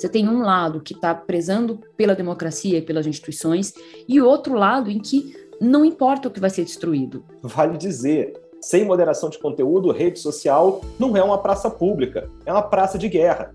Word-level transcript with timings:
Você 0.00 0.08
tem 0.08 0.26
um 0.26 0.40
lado 0.40 0.80
que 0.80 0.94
está 0.94 1.14
prezando 1.14 1.78
pela 1.94 2.14
democracia 2.14 2.78
e 2.78 2.80
pelas 2.80 3.06
instituições, 3.06 3.74
e 4.08 4.18
outro 4.18 4.54
lado 4.54 4.90
em 4.90 4.98
que 4.98 5.36
não 5.60 5.84
importa 5.84 6.26
o 6.26 6.30
que 6.30 6.40
vai 6.40 6.48
ser 6.48 6.64
destruído. 6.64 7.22
Vale 7.42 7.76
dizer, 7.76 8.32
sem 8.62 8.82
moderação 8.82 9.28
de 9.28 9.38
conteúdo, 9.38 9.92
rede 9.92 10.18
social 10.18 10.80
não 10.98 11.14
é 11.18 11.22
uma 11.22 11.36
praça 11.36 11.68
pública, 11.68 12.30
é 12.46 12.50
uma 12.50 12.62
praça 12.62 12.96
de 12.96 13.10
guerra. 13.10 13.54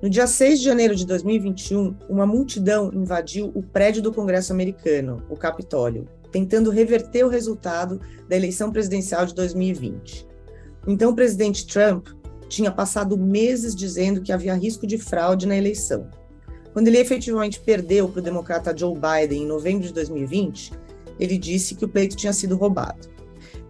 No 0.00 0.08
dia 0.08 0.26
6 0.26 0.60
de 0.60 0.64
janeiro 0.64 0.94
de 0.94 1.04
2021, 1.04 1.94
uma 2.08 2.24
multidão 2.24 2.90
invadiu 2.94 3.52
o 3.54 3.62
prédio 3.62 4.00
do 4.00 4.14
Congresso 4.14 4.50
americano, 4.50 5.22
o 5.28 5.36
Capitólio, 5.36 6.08
tentando 6.32 6.70
reverter 6.70 7.22
o 7.22 7.28
resultado 7.28 8.00
da 8.26 8.34
eleição 8.34 8.72
presidencial 8.72 9.26
de 9.26 9.34
2020. 9.34 10.26
Então, 10.86 11.10
o 11.10 11.14
presidente 11.14 11.66
Trump 11.66 12.08
tinha 12.48 12.70
passado 12.70 13.16
meses 13.16 13.74
dizendo 13.74 14.20
que 14.22 14.32
havia 14.32 14.54
risco 14.54 14.86
de 14.86 14.98
fraude 14.98 15.46
na 15.46 15.56
eleição. 15.56 16.08
Quando 16.72 16.88
ele 16.88 16.98
efetivamente 16.98 17.60
perdeu 17.60 18.08
para 18.08 18.20
o 18.20 18.22
democrata 18.22 18.76
Joe 18.76 18.94
Biden 18.94 19.42
em 19.42 19.46
novembro 19.46 19.86
de 19.86 19.92
2020, 19.92 20.72
ele 21.18 21.36
disse 21.36 21.74
que 21.74 21.84
o 21.84 21.88
pleito 21.88 22.16
tinha 22.16 22.32
sido 22.32 22.56
roubado. 22.56 23.08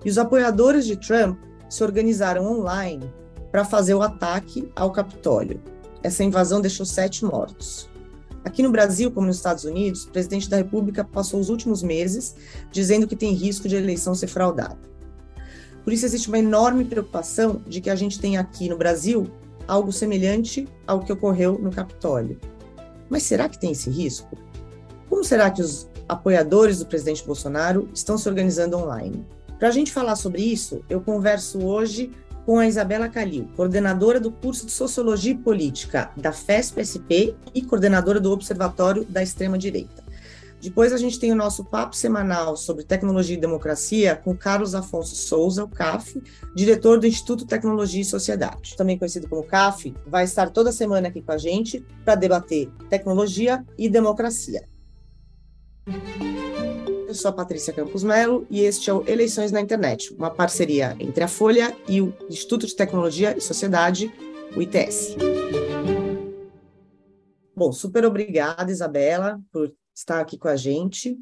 E 0.04 0.10
os 0.10 0.18
apoiadores 0.18 0.86
de 0.86 0.96
Trump 0.96 1.38
se 1.68 1.82
organizaram 1.82 2.46
online 2.46 3.10
para 3.50 3.64
fazer 3.64 3.94
o 3.94 4.02
ataque 4.02 4.70
ao 4.76 4.90
Capitólio. 4.90 5.60
Essa 6.02 6.22
invasão 6.22 6.60
deixou 6.60 6.86
sete 6.86 7.24
mortos. 7.24 7.88
Aqui 8.44 8.62
no 8.62 8.70
Brasil, 8.70 9.10
como 9.10 9.26
nos 9.26 9.36
Estados 9.36 9.64
Unidos, 9.64 10.04
o 10.04 10.10
presidente 10.10 10.48
da 10.48 10.56
República 10.56 11.04
passou 11.04 11.40
os 11.40 11.48
últimos 11.48 11.82
meses 11.82 12.34
dizendo 12.70 13.06
que 13.06 13.16
tem 13.16 13.32
risco 13.32 13.68
de 13.68 13.76
a 13.76 13.80
eleição 13.80 14.14
ser 14.14 14.28
fraudada. 14.28 14.78
Por 15.88 15.92
isso 15.94 16.04
existe 16.04 16.28
uma 16.28 16.38
enorme 16.38 16.84
preocupação 16.84 17.62
de 17.66 17.80
que 17.80 17.88
a 17.88 17.94
gente 17.94 18.20
tenha 18.20 18.40
aqui 18.40 18.68
no 18.68 18.76
Brasil 18.76 19.26
algo 19.66 19.90
semelhante 19.90 20.68
ao 20.86 21.00
que 21.00 21.10
ocorreu 21.10 21.58
no 21.58 21.70
Capitólio. 21.70 22.38
Mas 23.08 23.22
será 23.22 23.48
que 23.48 23.58
tem 23.58 23.72
esse 23.72 23.88
risco? 23.88 24.36
Como 25.08 25.24
será 25.24 25.50
que 25.50 25.62
os 25.62 25.88
apoiadores 26.06 26.80
do 26.80 26.84
presidente 26.84 27.24
Bolsonaro 27.24 27.88
estão 27.94 28.18
se 28.18 28.28
organizando 28.28 28.76
online? 28.76 29.24
Para 29.58 29.68
a 29.68 29.70
gente 29.70 29.90
falar 29.90 30.16
sobre 30.16 30.42
isso, 30.42 30.84
eu 30.90 31.00
converso 31.00 31.64
hoje 31.64 32.10
com 32.44 32.58
a 32.58 32.66
Isabela 32.66 33.08
Calil, 33.08 33.48
coordenadora 33.56 34.20
do 34.20 34.30
curso 34.30 34.66
de 34.66 34.72
Sociologia 34.72 35.32
e 35.32 35.38
Política 35.38 36.10
da 36.18 36.32
FESP-SP 36.32 37.34
e 37.54 37.62
coordenadora 37.62 38.20
do 38.20 38.30
Observatório 38.30 39.06
da 39.06 39.22
Extrema-Direita. 39.22 40.04
Depois 40.60 40.92
a 40.92 40.96
gente 40.96 41.20
tem 41.20 41.30
o 41.30 41.36
nosso 41.36 41.64
papo 41.64 41.94
semanal 41.94 42.56
sobre 42.56 42.84
tecnologia 42.84 43.36
e 43.36 43.40
democracia 43.40 44.16
com 44.16 44.36
Carlos 44.36 44.74
Afonso 44.74 45.14
Souza, 45.14 45.62
o 45.64 45.68
CAF, 45.68 46.20
diretor 46.54 46.98
do 46.98 47.06
Instituto 47.06 47.46
Tecnologia 47.46 48.02
e 48.02 48.04
Sociedade, 48.04 48.76
também 48.76 48.98
conhecido 48.98 49.28
como 49.28 49.44
CAF, 49.44 49.94
vai 50.06 50.24
estar 50.24 50.50
toda 50.50 50.72
semana 50.72 51.08
aqui 51.08 51.22
com 51.22 51.32
a 51.32 51.38
gente 51.38 51.84
para 52.04 52.16
debater 52.16 52.68
tecnologia 52.90 53.64
e 53.78 53.88
democracia. 53.88 54.68
Eu 57.06 57.14
sou 57.14 57.30
a 57.30 57.32
Patrícia 57.32 57.72
Campos 57.72 58.02
Melo 58.02 58.46
e 58.50 58.60
este 58.60 58.90
é 58.90 58.92
o 58.92 59.08
Eleições 59.08 59.52
na 59.52 59.60
Internet, 59.60 60.12
uma 60.14 60.30
parceria 60.30 60.94
entre 60.98 61.24
a 61.24 61.28
Folha 61.28 61.74
e 61.88 62.02
o 62.02 62.12
Instituto 62.28 62.66
de 62.66 62.74
Tecnologia 62.74 63.34
e 63.36 63.40
Sociedade, 63.40 64.12
o 64.54 64.60
ITS. 64.60 65.16
Bom, 67.56 67.72
super 67.72 68.04
obrigada, 68.04 68.70
Isabela, 68.70 69.40
por 69.50 69.72
estar 69.98 70.20
aqui 70.20 70.38
com 70.38 70.48
a 70.48 70.56
gente. 70.56 71.16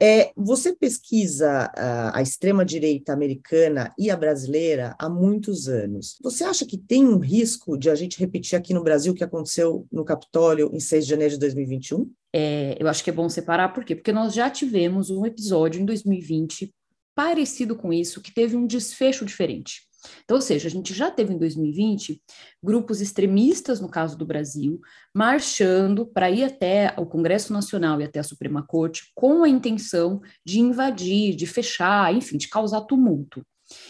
É, 0.00 0.30
você 0.36 0.76
pesquisa 0.76 1.70
a, 1.74 2.18
a 2.18 2.22
extrema-direita 2.22 3.14
americana 3.14 3.94
e 3.98 4.10
a 4.10 4.16
brasileira 4.16 4.94
há 4.98 5.08
muitos 5.08 5.68
anos. 5.68 6.18
Você 6.22 6.44
acha 6.44 6.66
que 6.66 6.76
tem 6.76 7.06
um 7.06 7.18
risco 7.18 7.78
de 7.78 7.88
a 7.88 7.94
gente 7.94 8.18
repetir 8.18 8.58
aqui 8.58 8.74
no 8.74 8.84
Brasil 8.84 9.12
o 9.12 9.16
que 9.16 9.24
aconteceu 9.24 9.86
no 9.90 10.04
Capitólio 10.04 10.70
em 10.72 10.80
6 10.80 11.04
de 11.04 11.10
janeiro 11.10 11.34
de 11.34 11.40
2021? 11.40 12.10
É, 12.34 12.76
eu 12.78 12.88
acho 12.88 13.02
que 13.02 13.08
é 13.08 13.12
bom 13.12 13.28
separar, 13.28 13.72
por 13.72 13.84
quê? 13.84 13.94
Porque 13.94 14.12
nós 14.12 14.34
já 14.34 14.50
tivemos 14.50 15.08
um 15.08 15.24
episódio 15.24 15.80
em 15.80 15.86
2020 15.86 16.74
parecido 17.14 17.74
com 17.74 17.90
isso, 17.90 18.20
que 18.20 18.34
teve 18.34 18.54
um 18.54 18.66
desfecho 18.66 19.24
diferente. 19.24 19.86
Então, 20.24 20.36
ou 20.36 20.40
seja, 20.40 20.68
a 20.68 20.70
gente 20.70 20.94
já 20.94 21.10
teve 21.10 21.32
em 21.32 21.38
2020 21.38 22.22
grupos 22.62 23.00
extremistas, 23.00 23.80
no 23.80 23.88
caso 23.88 24.16
do 24.16 24.26
Brasil, 24.26 24.80
marchando 25.14 26.06
para 26.06 26.30
ir 26.30 26.44
até 26.44 26.94
o 26.96 27.06
Congresso 27.06 27.52
Nacional 27.52 28.00
e 28.00 28.04
até 28.04 28.20
a 28.20 28.24
Suprema 28.24 28.64
Corte 28.66 29.10
com 29.14 29.44
a 29.44 29.48
intenção 29.48 30.20
de 30.44 30.60
invadir, 30.60 31.34
de 31.34 31.46
fechar, 31.46 32.14
enfim, 32.14 32.36
de 32.36 32.48
causar 32.48 32.82
tumulto. 32.82 33.44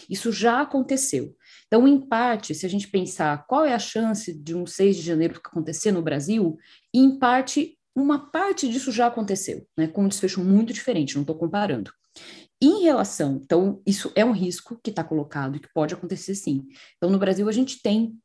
Isso 0.09 0.31
já 0.31 0.61
aconteceu. 0.61 1.35
Então, 1.67 1.87
em 1.87 1.99
parte, 1.99 2.55
se 2.55 2.65
a 2.65 2.69
gente 2.69 2.87
pensar 2.87 3.45
qual 3.45 3.65
é 3.65 3.73
a 3.73 3.79
chance 3.79 4.33
de 4.33 4.55
um 4.55 4.65
6 4.65 4.95
de 4.95 5.01
janeiro 5.03 5.39
acontecer 5.43 5.91
no 5.91 6.01
Brasil, 6.01 6.57
em 6.93 7.19
parte 7.19 7.77
uma 7.97 8.29
parte 8.29 8.69
disso 8.69 8.91
já 8.91 9.07
aconteceu, 9.07 9.65
né, 9.75 9.87
com 9.87 10.03
um 10.03 10.07
desfecho 10.07 10.43
muito 10.43 10.71
diferente, 10.71 11.15
não 11.15 11.23
estou 11.23 11.35
comparando. 11.35 11.91
Em 12.61 12.83
relação, 12.83 13.39
então, 13.43 13.81
isso 13.85 14.11
é 14.15 14.25
um 14.25 14.31
risco 14.31 14.79
que 14.83 14.89
está 14.89 15.03
colocado 15.03 15.59
que 15.59 15.71
pode 15.73 15.93
acontecer 15.93 16.33
sim. 16.33 16.65
Então, 16.97 17.09
no 17.09 17.19
Brasil, 17.19 17.47
a 17.47 17.51
gente 17.51 17.81
tem 17.81 18.17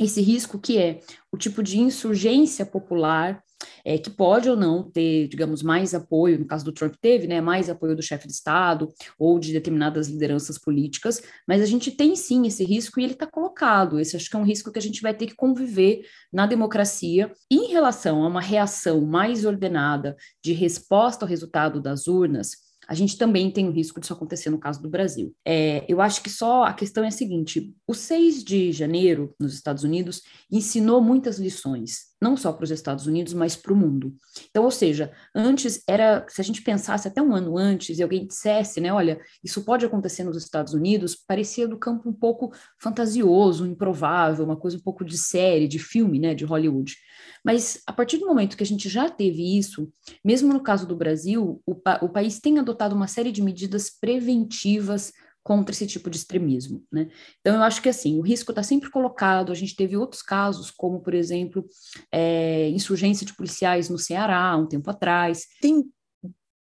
esse 0.00 0.20
risco 0.20 0.58
que 0.58 0.78
é 0.78 1.00
o 1.32 1.36
tipo 1.36 1.62
de 1.62 1.78
insurgência 1.78 2.64
popular 2.64 3.42
é, 3.84 3.98
que 3.98 4.10
pode 4.10 4.48
ou 4.48 4.56
não 4.56 4.88
ter, 4.88 5.28
digamos, 5.28 5.62
mais 5.62 5.94
apoio, 5.94 6.38
no 6.38 6.46
caso 6.46 6.64
do 6.64 6.72
Trump 6.72 6.94
teve, 7.00 7.26
né, 7.26 7.40
mais 7.40 7.68
apoio 7.68 7.96
do 7.96 8.02
chefe 8.02 8.26
de 8.26 8.32
Estado 8.32 8.88
ou 9.18 9.38
de 9.38 9.52
determinadas 9.52 10.08
lideranças 10.08 10.58
políticas, 10.58 11.22
mas 11.46 11.62
a 11.62 11.66
gente 11.66 11.90
tem 11.90 12.14
sim 12.14 12.46
esse 12.46 12.64
risco 12.64 13.00
e 13.00 13.04
ele 13.04 13.14
está 13.14 13.26
colocado. 13.26 13.98
Esse 13.98 14.16
acho 14.16 14.30
que 14.30 14.36
é 14.36 14.38
um 14.38 14.44
risco 14.44 14.70
que 14.70 14.78
a 14.78 14.82
gente 14.82 15.00
vai 15.00 15.14
ter 15.14 15.26
que 15.26 15.34
conviver 15.34 16.02
na 16.32 16.46
democracia. 16.46 17.32
Em 17.50 17.68
relação 17.68 18.22
a 18.22 18.28
uma 18.28 18.40
reação 18.40 19.00
mais 19.00 19.44
ordenada 19.44 20.16
de 20.42 20.52
resposta 20.52 21.24
ao 21.24 21.28
resultado 21.28 21.80
das 21.80 22.06
urnas, 22.06 22.67
a 22.88 22.94
gente 22.94 23.18
também 23.18 23.50
tem 23.50 23.68
o 23.68 23.70
risco 23.70 24.00
disso 24.00 24.14
acontecer 24.14 24.48
no 24.48 24.58
caso 24.58 24.80
do 24.80 24.88
Brasil. 24.88 25.34
É, 25.44 25.84
eu 25.86 26.00
acho 26.00 26.22
que 26.22 26.30
só 26.30 26.64
a 26.64 26.72
questão 26.72 27.04
é 27.04 27.08
a 27.08 27.12
seguinte: 27.12 27.74
o 27.86 27.92
6 27.92 28.42
de 28.42 28.72
janeiro, 28.72 29.34
nos 29.38 29.52
Estados 29.54 29.84
Unidos, 29.84 30.22
ensinou 30.50 31.00
muitas 31.02 31.38
lições, 31.38 32.07
não 32.20 32.36
só 32.36 32.52
para 32.52 32.64
os 32.64 32.70
Estados 32.70 33.06
Unidos, 33.06 33.32
mas 33.32 33.56
para 33.56 33.72
o 33.72 33.76
mundo. 33.76 34.14
Então, 34.50 34.64
ou 34.64 34.70
seja, 34.70 35.12
antes 35.34 35.82
era, 35.86 36.26
se 36.28 36.40
a 36.40 36.44
gente 36.44 36.62
pensasse 36.62 37.06
até 37.06 37.22
um 37.22 37.34
ano 37.34 37.56
antes 37.56 37.98
e 37.98 38.02
alguém 38.02 38.26
dissesse, 38.26 38.80
né, 38.80 38.92
olha, 38.92 39.20
isso 39.42 39.64
pode 39.64 39.86
acontecer 39.86 40.24
nos 40.24 40.36
Estados 40.36 40.74
Unidos, 40.74 41.14
parecia 41.14 41.68
do 41.68 41.78
campo 41.78 42.08
um 42.08 42.12
pouco 42.12 42.52
fantasioso, 42.80 43.66
improvável, 43.66 44.44
uma 44.44 44.56
coisa 44.56 44.76
um 44.76 44.82
pouco 44.82 45.04
de 45.04 45.16
série, 45.16 45.68
de 45.68 45.78
filme, 45.78 46.18
né, 46.18 46.34
de 46.34 46.44
Hollywood. 46.44 46.96
Mas 47.44 47.80
a 47.86 47.92
partir 47.92 48.18
do 48.18 48.26
momento 48.26 48.56
que 48.56 48.62
a 48.62 48.66
gente 48.66 48.88
já 48.88 49.08
teve 49.08 49.56
isso, 49.56 49.88
mesmo 50.24 50.52
no 50.52 50.62
caso 50.62 50.86
do 50.86 50.96
Brasil, 50.96 51.62
o, 51.64 51.74
pa 51.74 51.98
o 52.02 52.08
país 52.08 52.40
tem 52.40 52.58
adotado 52.58 52.94
uma 52.94 53.06
série 53.06 53.30
de 53.30 53.42
medidas 53.42 53.90
preventivas 53.90 55.12
contra 55.48 55.74
esse 55.74 55.86
tipo 55.86 56.10
de 56.10 56.18
extremismo, 56.18 56.84
né? 56.92 57.08
Então 57.40 57.56
eu 57.56 57.62
acho 57.62 57.80
que 57.80 57.88
assim 57.88 58.18
o 58.18 58.20
risco 58.20 58.52
está 58.52 58.62
sempre 58.62 58.90
colocado. 58.90 59.50
A 59.50 59.54
gente 59.54 59.74
teve 59.74 59.96
outros 59.96 60.20
casos, 60.20 60.70
como 60.70 61.00
por 61.00 61.14
exemplo 61.14 61.64
é, 62.12 62.68
insurgência 62.68 63.24
de 63.24 63.34
policiais 63.34 63.88
no 63.88 63.96
Ceará 63.96 64.54
um 64.58 64.66
tempo 64.66 64.90
atrás. 64.90 65.46
Tem 65.58 65.82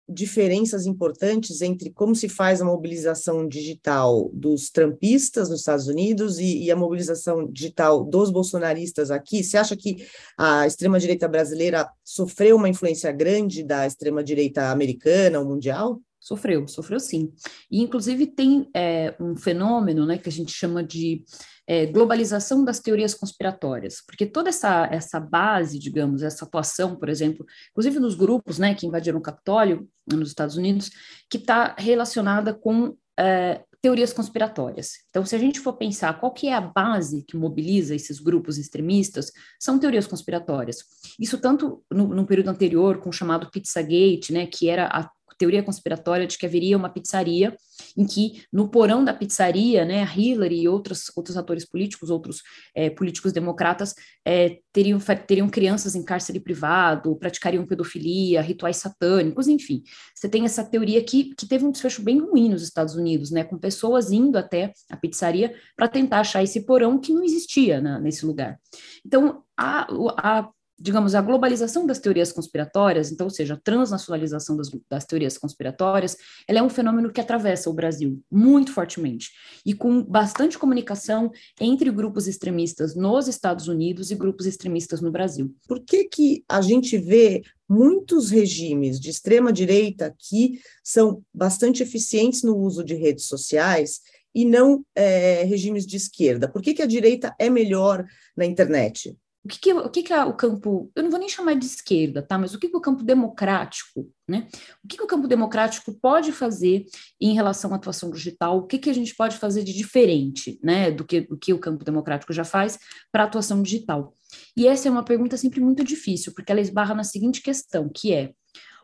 diferenças 0.09 0.87
importantes 0.87 1.61
entre 1.61 1.91
como 1.91 2.15
se 2.15 2.29
faz 2.29 2.63
a 2.63 2.65
mobilização 2.65 3.49
digital 3.49 4.31
dos 4.33 4.71
trampistas 4.71 5.51
nos 5.51 5.59
Estados 5.59 5.89
Unidos 5.89 6.39
e, 6.39 6.63
e 6.63 6.71
a 6.71 6.77
mobilização 6.77 7.51
digital 7.51 8.05
dos 8.05 8.31
bolsonaristas 8.31 9.11
aqui? 9.11 9.43
Você 9.43 9.57
acha 9.57 9.77
que 9.77 10.07
a 10.39 10.69
extrema-direita 10.69 11.27
brasileira 11.27 11.91
sofreu 12.05 12.55
uma 12.55 12.69
influência 12.69 13.11
grande 13.11 13.65
da 13.65 13.85
extrema-direita 13.89 14.71
americana 14.71 15.41
ou 15.41 15.45
mundial? 15.47 16.01
Sofreu, 16.29 16.69
sofreu 16.69 17.01
sim. 17.01 17.33
E, 17.71 17.81
inclusive, 17.81 18.27
tem 18.27 18.69
é, 18.77 19.15
um 19.19 19.35
fenômeno 19.35 20.05
né, 20.05 20.19
que 20.19 20.29
a 20.29 20.33
gente 20.33 20.53
chama 20.53 20.85
de 20.85 21.25
é, 21.67 21.87
globalização 21.87 22.63
das 22.63 22.81
teorias 22.81 23.15
conspiratórias, 23.15 24.03
porque 24.07 24.27
toda 24.27 24.51
essa, 24.51 24.87
essa 24.93 25.19
base, 25.19 25.79
digamos, 25.79 26.23
essa 26.23 26.45
atuação, 26.45 26.97
por 26.97 27.09
exemplo, 27.09 27.47
inclusive 27.71 27.99
nos 27.99 28.15
grupos 28.15 28.59
né, 28.59 28.75
que 28.75 28.87
invadiram 28.87 29.19
o 29.19 29.23
Capitólio 29.23 29.89
nos 30.07 30.29
Estados 30.29 30.59
Unidos, 30.59 30.91
que 31.31 31.39
está 31.39 31.75
relacionada 31.79 32.53
com 32.53 32.95
é, 33.19 33.63
teorias 33.81 34.13
conspiratórias. 34.13 34.99
Então, 35.09 35.25
se 35.25 35.35
a 35.35 35.39
gente 35.39 35.61
for 35.61 35.79
pensar 35.79 36.21
qual 36.21 36.33
que 36.33 36.49
é 36.49 36.55
a 36.55 36.61
base 36.61 37.25
que 37.27 37.39
mobiliza 37.39 37.95
esses 37.95 38.21
grupos 38.21 38.59
extremistas, 38.59 39.33
são 39.59 39.79
teorias 39.79 40.07
conspiratórias. 40.07 40.79
Isso 41.19 41.39
tanto 41.39 41.83
no, 41.91 42.09
no 42.09 42.27
período 42.27 42.51
anterior, 42.51 42.99
com 42.99 43.09
o 43.09 43.13
chamado 43.13 43.51
Pizzagate, 43.51 44.31
né, 44.31 44.47
que 44.47 44.69
era 44.69 44.87
a 44.89 45.09
teoria 45.39 45.63
conspiratória 45.63 46.27
de 46.27 46.37
que 46.37 46.45
haveria 46.45 46.77
uma 46.77 46.89
pizzaria 46.89 47.57
em 47.97 48.05
que 48.05 48.43
no 48.53 48.69
porão 48.69 49.05
da 49.05 49.15
pizzaria, 49.15 49.85
né, 49.85 50.03
a 50.03 50.17
Hillary 50.17 50.63
e 50.63 50.69
outros, 50.69 51.11
outros 51.17 51.37
atores 51.37 51.65
políticos, 51.65 52.11
outros 52.11 52.43
é, 52.75 52.91
políticos 52.91 53.33
democratas 53.33 53.95
é, 54.25 54.59
teriam, 54.73 54.99
teriam 55.27 55.49
crianças 55.49 55.95
em 55.95 56.05
cárcere 56.05 56.41
privado, 56.41 57.17
praticariam 57.17 57.67
pedofilia, 57.67 58.43
rituais 58.43 58.79
satânicos, 58.79 59.49
enfim. 59.49 59.83
Você 60.15 60.29
tem 60.29 60.45
essa 60.45 60.65
teoria 60.65 61.03
que, 61.03 61.35
que 61.35 61.47
teve 61.47 61.65
um 61.65 61.71
desfecho 61.71 62.03
bem 62.03 62.19
ruim 62.19 62.49
nos 62.49 62.63
Estados 62.63 62.95
Unidos, 62.95 63.31
né, 63.31 63.45
com 63.45 63.59
pessoas 63.59 64.11
indo 64.11 64.37
até 64.37 64.73
a 64.91 64.97
pizzaria 64.97 65.55
para 65.77 65.89
tentar 65.89 66.21
achar 66.21 66.43
esse 66.43 66.67
porão 66.67 66.99
que 66.99 67.13
não 67.13 67.23
existia 67.23 67.81
na, 67.81 67.99
nesse 68.01 68.27
lugar. 68.27 68.59
Então, 69.05 69.43
a, 69.57 69.87
a 70.17 70.51
digamos, 70.79 71.15
a 71.15 71.21
globalização 71.21 71.85
das 71.85 71.99
teorias 71.99 72.31
conspiratórias, 72.31 73.11
então, 73.11 73.27
ou 73.27 73.31
seja, 73.31 73.55
a 73.55 73.61
transnacionalização 73.61 74.57
das, 74.57 74.71
das, 74.89 75.05
teorias 75.05 75.37
conspiratórias, 75.37 76.17
ela 76.47 76.61
é 76.61 76.63
um 76.63 76.71
fenômeno 76.71 77.11
que 77.11 77.21
atravessa 77.21 77.69
o 77.69 77.73
Brasil 77.73 78.23
muito 78.31 78.73
fortemente 78.73 79.31
e 79.67 79.75
com 79.75 80.03
bastante 80.03 80.57
comunicação 80.57 81.33
entre 81.61 81.91
grupos 81.91 82.29
extremistas 82.29 82.95
nos 82.95 83.27
Estados 83.27 83.67
Unidos 83.67 84.11
e 84.11 84.15
grupos 84.15 84.47
extremistas 84.47 85.01
no 85.01 85.11
Brasil. 85.11 85.53
Por 85.67 85.81
que 85.81 86.05
que 86.05 86.45
a 86.49 86.61
gente 86.61 86.97
vê 86.97 87.43
muitos 87.69 88.31
regimes 88.31 89.01
de 89.01 89.11
extrema 89.11 89.53
direita 89.53 90.15
que 90.17 90.61
são 90.83 91.23
bastante 91.35 91.83
eficientes 91.83 92.43
no 92.43 92.57
uso 92.57 92.85
de 92.85 92.95
redes 92.95 93.27
sociais 93.27 94.01
e 94.35 94.45
não 94.45 94.85
é, 94.95 95.43
regimes 95.43 95.85
de 95.85 95.97
esquerda? 95.97 96.49
Por 96.49 96.63
que, 96.63 96.73
que 96.73 96.83
a 96.83 96.87
direita 96.87 97.35
é 97.39 97.51
melhor 97.51 98.07
na 98.37 98.47
internet? 98.47 99.17
O 99.45 99.49
que, 99.49 99.59
que, 99.61 99.73
o, 99.73 99.89
que, 99.89 100.03
que 100.03 100.13
é 100.13 100.25
o 100.25 100.35
campo, 100.35 100.91
eu 100.95 101.03
não 101.03 101.11
vou 101.11 101.19
nem 101.19 101.29
chamar 101.29 101.55
de 101.55 101.65
esquerda, 101.65 102.21
tá? 102.23 102.37
Mas 102.37 102.55
o 102.55 102.59
que, 102.59 102.69
que 102.69 102.77
o 102.77 102.81
campo 102.81 103.03
democrático, 103.03 104.11
né? 104.29 104.49
O 104.85 104.89
que, 104.89 104.97
que 104.97 105.03
o 105.03 105.07
campo 105.07 105.29
democrático 105.29 105.93
pode 106.01 106.33
fazer 106.33 106.85
em 107.21 107.35
relação 107.35 107.73
à 107.73 107.77
atuação 107.77 108.11
digital? 108.11 108.59
O 108.59 108.67
que, 108.67 108.79
que 108.79 108.91
a 108.91 108.93
gente 108.93 109.15
pode 109.15 109.37
fazer 109.37 109.63
de 109.63 109.73
diferente, 109.73 110.59
né? 110.63 110.91
Do 110.91 111.05
que, 111.05 111.21
do 111.21 111.39
que 111.39 111.53
o 111.53 111.59
campo 111.59 111.85
democrático 111.85 112.33
já 112.33 112.45
faz 112.45 112.79
para 113.13 113.23
a 113.23 113.27
atuação 113.27 113.63
digital? 113.63 114.13
E 114.57 114.67
essa 114.67 114.89
é 114.89 114.91
uma 114.91 115.05
pergunta 115.05 115.37
sempre 115.37 115.61
muito 115.61 115.85
difícil, 115.85 116.33
porque 116.35 116.53
ela 116.53 116.61
esbarra 116.61 116.95
na 116.95 117.05
seguinte 117.05 117.41
questão, 117.41 117.89
que 117.89 118.13
é 118.13 118.33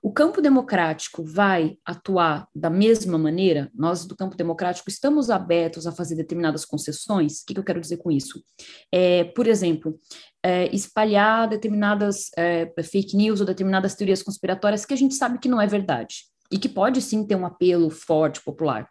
o 0.05 0.13
campo 0.13 0.43
democrático 0.43 1.25
vai 1.25 1.79
atuar 1.83 2.47
da 2.55 2.69
mesma 2.69 3.17
maneira? 3.17 3.71
Nós, 3.75 4.05
do 4.05 4.15
campo 4.15 4.37
democrático, 4.37 4.91
estamos 4.91 5.31
abertos 5.31 5.87
a 5.87 5.93
fazer 5.93 6.15
determinadas 6.15 6.67
concessões? 6.67 7.41
O 7.41 7.47
que, 7.47 7.55
que 7.55 7.61
eu 7.61 7.65
quero 7.65 7.81
dizer 7.81 7.97
com 7.97 8.11
isso? 8.11 8.45
É, 8.93 9.25
por 9.25 9.47
exemplo, 9.47 9.99
é, 10.43 10.67
espalhar 10.77 11.49
determinadas 11.49 12.31
é, 12.37 12.71
fake 12.83 13.17
news 13.17 13.41
ou 13.41 13.47
determinadas 13.47 13.95
teorias 13.95 14.23
conspiratórias 14.23 14.85
que 14.85 14.93
a 14.93 14.97
gente 14.97 15.15
sabe 15.15 15.39
que 15.39 15.49
não 15.49 15.59
é 15.59 15.67
verdade 15.67 16.27
e 16.53 16.59
que 16.59 16.69
pode 16.69 17.01
sim 17.01 17.27
ter 17.27 17.37
um 17.37 17.47
apelo 17.47 17.89
forte, 17.89 18.43
popular. 18.45 18.87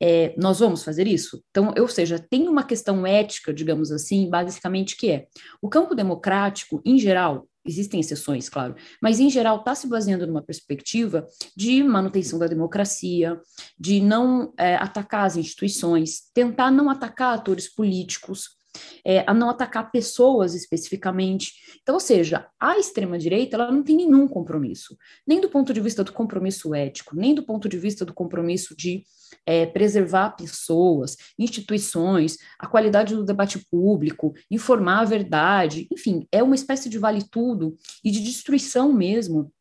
É, 0.00 0.34
nós 0.38 0.60
vamos 0.60 0.82
fazer 0.82 1.06
isso? 1.06 1.42
Então, 1.50 1.74
ou 1.78 1.88
seja, 1.88 2.18
tem 2.18 2.48
uma 2.48 2.64
questão 2.64 3.06
ética, 3.06 3.52
digamos 3.52 3.92
assim, 3.92 4.30
basicamente, 4.30 4.96
que 4.96 5.10
é 5.10 5.26
o 5.60 5.68
campo 5.68 5.94
democrático, 5.94 6.80
em 6.82 6.98
geral, 6.98 7.46
existem 7.66 8.00
exceções, 8.00 8.48
claro, 8.48 8.74
mas 9.02 9.20
em 9.20 9.28
geral 9.28 9.58
está 9.58 9.74
se 9.74 9.88
baseando 9.88 10.26
numa 10.26 10.42
perspectiva 10.42 11.26
de 11.56 11.82
manutenção 11.82 12.38
da 12.38 12.46
democracia, 12.46 13.40
de 13.78 14.00
não 14.00 14.52
é, 14.58 14.76
atacar 14.76 15.26
as 15.26 15.36
instituições, 15.36 16.30
tentar 16.32 16.70
não 16.70 16.88
atacar 16.88 17.34
atores 17.34 17.68
políticos, 17.68 18.55
é, 19.04 19.24
a 19.26 19.34
não 19.34 19.50
atacar 19.50 19.90
pessoas 19.90 20.54
especificamente. 20.54 21.52
Então, 21.82 21.94
ou 21.94 22.00
seja, 22.00 22.48
a 22.58 22.78
extrema-direita 22.78 23.56
ela 23.56 23.70
não 23.70 23.82
tem 23.82 23.96
nenhum 23.96 24.26
compromisso, 24.28 24.96
nem 25.26 25.40
do 25.40 25.48
ponto 25.48 25.72
de 25.72 25.80
vista 25.80 26.02
do 26.02 26.12
compromisso 26.12 26.74
ético, 26.74 27.16
nem 27.16 27.34
do 27.34 27.44
ponto 27.44 27.68
de 27.68 27.78
vista 27.78 28.04
do 28.04 28.14
compromisso 28.14 28.76
de 28.76 29.04
é, 29.44 29.66
preservar 29.66 30.30
pessoas, 30.30 31.16
instituições, 31.38 32.38
a 32.58 32.66
qualidade 32.66 33.14
do 33.14 33.24
debate 33.24 33.64
público, 33.70 34.34
informar 34.50 35.00
a 35.00 35.04
verdade, 35.04 35.86
enfim, 35.92 36.26
é 36.30 36.42
uma 36.42 36.54
espécie 36.54 36.88
de 36.88 36.98
vale-tudo 36.98 37.76
e 38.04 38.10
de 38.10 38.20
destruição 38.20 38.92
mesmo 38.92 39.52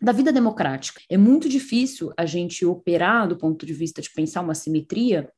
da 0.00 0.12
vida 0.12 0.32
democrática. 0.32 1.00
É 1.08 1.16
muito 1.16 1.48
difícil 1.48 2.12
a 2.16 2.24
gente 2.24 2.64
operar 2.64 3.28
do 3.28 3.36
ponto 3.36 3.66
de 3.66 3.72
vista 3.72 4.00
de 4.00 4.10
pensar 4.10 4.42
uma 4.42 4.54
simetria 4.54 5.28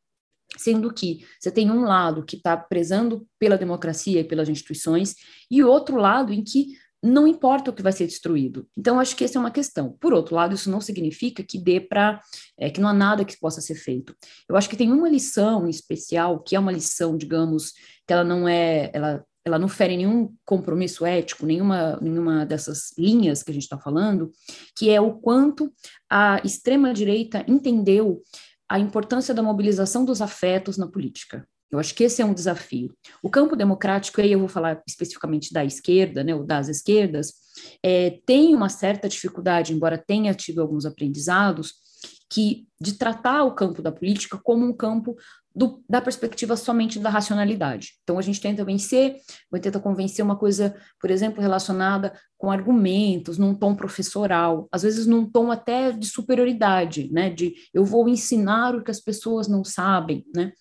sendo 0.57 0.93
que 0.93 1.25
você 1.39 1.51
tem 1.51 1.71
um 1.71 1.83
lado 1.83 2.25
que 2.25 2.37
está 2.37 2.57
prezando 2.57 3.27
pela 3.39 3.59
democracia 3.59 4.21
e 4.21 4.25
pelas 4.25 4.49
instituições, 4.49 5.15
e 5.51 5.63
outro 5.63 5.97
lado 5.97 6.33
em 6.33 6.43
que 6.43 6.77
não 7.03 7.27
importa 7.27 7.71
o 7.71 7.75
que 7.75 7.83
vai 7.83 7.93
ser 7.93 8.07
destruído. 8.07 8.69
Então, 8.77 9.01
acho 9.01 9.17
que 9.17 9.25
essa 9.25 9.39
é 9.39 9.41
uma 9.41 9.51
questão. 9.51 9.97
Por 9.99 10.13
outro 10.13 10.35
lado, 10.35 10.55
isso 10.55 10.71
não 10.71 10.81
significa 10.81 11.43
que 11.43 11.59
dê 11.59 11.81
para, 11.81 12.21
é, 12.59 12.69
que 12.69 12.81
não 12.81 12.91
há 12.91 12.93
nada 12.93 13.25
que 13.25 13.39
possa 13.39 13.61
ser 13.61 13.75
feito. 13.75 14.15
Eu 14.49 14.57
acho 14.57 14.69
que 14.69 14.77
tem 14.77 14.93
uma 14.93 15.09
lição 15.09 15.67
em 15.67 15.71
especial, 15.71 16.41
que 16.41 16.55
é 16.55 16.59
uma 16.59 16.73
lição, 16.73 17.17
digamos, 17.17 17.73
que 18.07 18.13
ela 18.13 18.25
não 18.25 18.47
é, 18.47 18.91
ela, 18.93 19.25
ela 19.45 19.59
não 19.59 19.69
fere 19.69 19.97
nenhum 19.97 20.35
compromisso 20.45 21.07
ético, 21.07 21.47
nenhuma, 21.47 21.99
nenhuma 22.03 22.45
dessas 22.45 22.93
linhas 22.99 23.43
que 23.43 23.51
a 23.51 23.55
gente 23.55 23.63
está 23.63 23.79
falando, 23.79 24.31
que 24.77 24.91
é 24.91 25.01
o 25.01 25.15
quanto 25.15 25.73
a 26.11 26.41
extrema-direita 26.45 27.45
entendeu 27.49 28.23
a 28.71 28.79
importância 28.79 29.35
da 29.35 29.43
mobilização 29.43 30.05
dos 30.05 30.23
afetos 30.23 30.79
na 30.79 30.87
política. 30.87 31.45
Eu 31.73 31.81
acho 31.81 31.93
que 31.93 32.05
esse 32.05 32.23
é 32.23 32.25
um 32.25 32.33
desafio. 32.33 32.95
O 33.21 33.29
campo 33.29 33.57
democrático, 33.57 34.21
aí 34.21 34.31
eu 34.31 34.39
vou 34.39 34.49
falar 34.49 34.81
especificamente 34.87 35.53
da 35.53 35.65
esquerda, 35.65 36.23
né, 36.23 36.33
ou 36.33 36.45
das 36.45 36.69
esquerdas, 36.69 37.33
é, 37.85 38.21
tem 38.25 38.55
uma 38.55 38.69
certa 38.69 39.09
dificuldade, 39.09 39.73
embora 39.73 39.99
tenha 39.99 40.33
tido 40.35 40.61
alguns 40.63 40.87
aprendizados, 40.87 41.75
que 42.31 42.67
de 42.81 42.95
tratar 42.95 43.45
o 43.45 43.55
campo 43.55 43.83
da 43.83 43.93
política 43.93 44.39
como 44.43 44.65
um 44.65 44.73
campo 44.73 45.17
do, 45.55 45.83
da 45.89 46.01
perspectiva 46.01 46.57
somente 46.57 46.99
da 46.99 47.11
racionalidade. 47.11 47.95
Então, 48.03 48.19
a 48.19 48.23
gente 48.23 48.41
tenta 48.41 48.65
vencer, 48.65 49.17
tenta 49.61 49.81
convencer 49.81 50.25
uma 50.25 50.37
coisa, 50.37 50.77
por 51.01 51.11
exemplo, 51.11 51.43
relacionada 51.43 52.19
com 52.39 52.51
argumentos, 52.51 53.37
num 53.37 53.55
tom 53.55 53.75
professoral, 53.75 54.69
às 54.71 54.83
vezes 54.83 55.07
num 55.07 55.29
tom 55.29 55.51
até 55.51 55.91
de 55.93 56.07
superioridade, 56.07 57.11
né? 57.13 57.29
De 57.29 57.55
eu 57.75 57.85
vou 57.85 58.09
ensinar 58.09 58.77
o 58.77 58.85
que 58.85 58.91
as 58.91 59.01
pessoas 59.01 59.49
não 59.49 59.65
sabem, 59.65 60.25
né? 60.35 60.53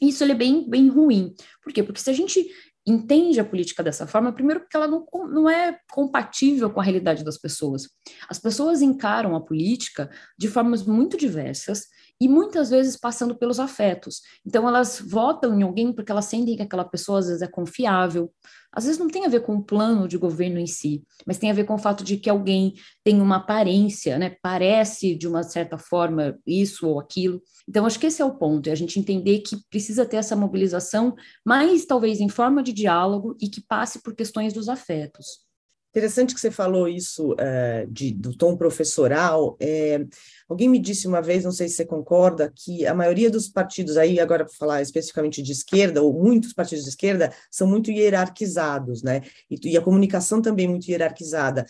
Isso 0.00 0.24
é 0.24 0.34
bem, 0.34 0.68
bem 0.68 0.88
ruim. 0.88 1.34
Por 1.62 1.72
quê? 1.72 1.82
Porque 1.82 2.00
se 2.00 2.10
a 2.10 2.14
gente 2.14 2.46
entende 2.86 3.40
a 3.40 3.44
política 3.44 3.82
dessa 3.82 4.06
forma, 4.06 4.32
primeiro 4.32 4.60
porque 4.60 4.76
ela 4.76 4.86
não, 4.86 5.06
não 5.30 5.48
é 5.48 5.78
compatível 5.90 6.70
com 6.70 6.80
a 6.80 6.84
realidade 6.84 7.24
das 7.24 7.38
pessoas. 7.38 7.88
As 8.28 8.38
pessoas 8.38 8.82
encaram 8.82 9.34
a 9.34 9.40
política 9.40 10.10
de 10.38 10.48
formas 10.48 10.82
muito 10.84 11.16
diversas 11.16 11.86
e 12.20 12.28
muitas 12.28 12.70
vezes 12.70 12.96
passando 12.96 13.34
pelos 13.34 13.58
afetos. 13.58 14.20
Então 14.46 14.68
elas 14.68 15.00
votam 15.04 15.58
em 15.58 15.62
alguém 15.62 15.92
porque 15.92 16.12
elas 16.12 16.26
sentem 16.26 16.56
que 16.56 16.62
aquela 16.62 16.84
pessoa 16.84 17.18
às 17.18 17.26
vezes 17.26 17.42
é 17.42 17.48
confiável. 17.48 18.32
Às 18.72 18.84
vezes 18.84 18.98
não 18.98 19.08
tem 19.08 19.24
a 19.24 19.28
ver 19.28 19.40
com 19.40 19.56
o 19.56 19.62
plano 19.62 20.08
de 20.08 20.18
governo 20.18 20.58
em 20.58 20.66
si, 20.66 21.04
mas 21.24 21.38
tem 21.38 21.50
a 21.50 21.54
ver 21.54 21.64
com 21.64 21.74
o 21.74 21.78
fato 21.78 22.02
de 22.02 22.16
que 22.16 22.28
alguém 22.28 22.74
tem 23.04 23.20
uma 23.20 23.36
aparência, 23.36 24.18
né? 24.18 24.36
Parece 24.42 25.14
de 25.14 25.28
uma 25.28 25.42
certa 25.44 25.78
forma 25.78 26.36
isso 26.46 26.88
ou 26.88 26.98
aquilo. 26.98 27.40
Então 27.68 27.86
acho 27.86 28.00
que 28.00 28.06
esse 28.06 28.20
é 28.20 28.24
o 28.24 28.36
ponto, 28.36 28.68
é 28.68 28.72
a 28.72 28.76
gente 28.76 28.98
entender 28.98 29.40
que 29.40 29.56
precisa 29.70 30.04
ter 30.04 30.16
essa 30.16 30.34
mobilização, 30.34 31.14
mas 31.44 31.84
talvez 31.84 32.20
em 32.20 32.28
forma 32.28 32.62
de 32.62 32.72
diálogo 32.72 33.36
e 33.40 33.48
que 33.48 33.60
passe 33.60 34.02
por 34.02 34.14
questões 34.14 34.52
dos 34.52 34.68
afetos. 34.68 35.44
Interessante 35.94 36.34
que 36.34 36.40
você 36.40 36.50
falou 36.50 36.88
isso 36.88 37.36
é, 37.38 37.86
de, 37.88 38.12
do 38.12 38.36
tom 38.36 38.56
professoral. 38.56 39.56
É, 39.60 40.04
alguém 40.48 40.68
me 40.68 40.80
disse 40.80 41.06
uma 41.06 41.22
vez, 41.22 41.44
não 41.44 41.52
sei 41.52 41.68
se 41.68 41.76
você 41.76 41.84
concorda, 41.84 42.52
que 42.52 42.84
a 42.84 42.92
maioria 42.92 43.30
dos 43.30 43.48
partidos, 43.48 43.96
aí 43.96 44.18
agora 44.18 44.44
para 44.44 44.52
falar 44.54 44.82
especificamente 44.82 45.40
de 45.40 45.52
esquerda, 45.52 46.02
ou 46.02 46.12
muitos 46.12 46.52
partidos 46.52 46.82
de 46.82 46.90
esquerda, 46.90 47.32
são 47.48 47.68
muito 47.68 47.92
hierarquizados, 47.92 49.04
né? 49.04 49.22
E, 49.48 49.70
e 49.70 49.76
a 49.76 49.80
comunicação 49.80 50.42
também 50.42 50.66
muito 50.66 50.88
hierarquizada. 50.88 51.64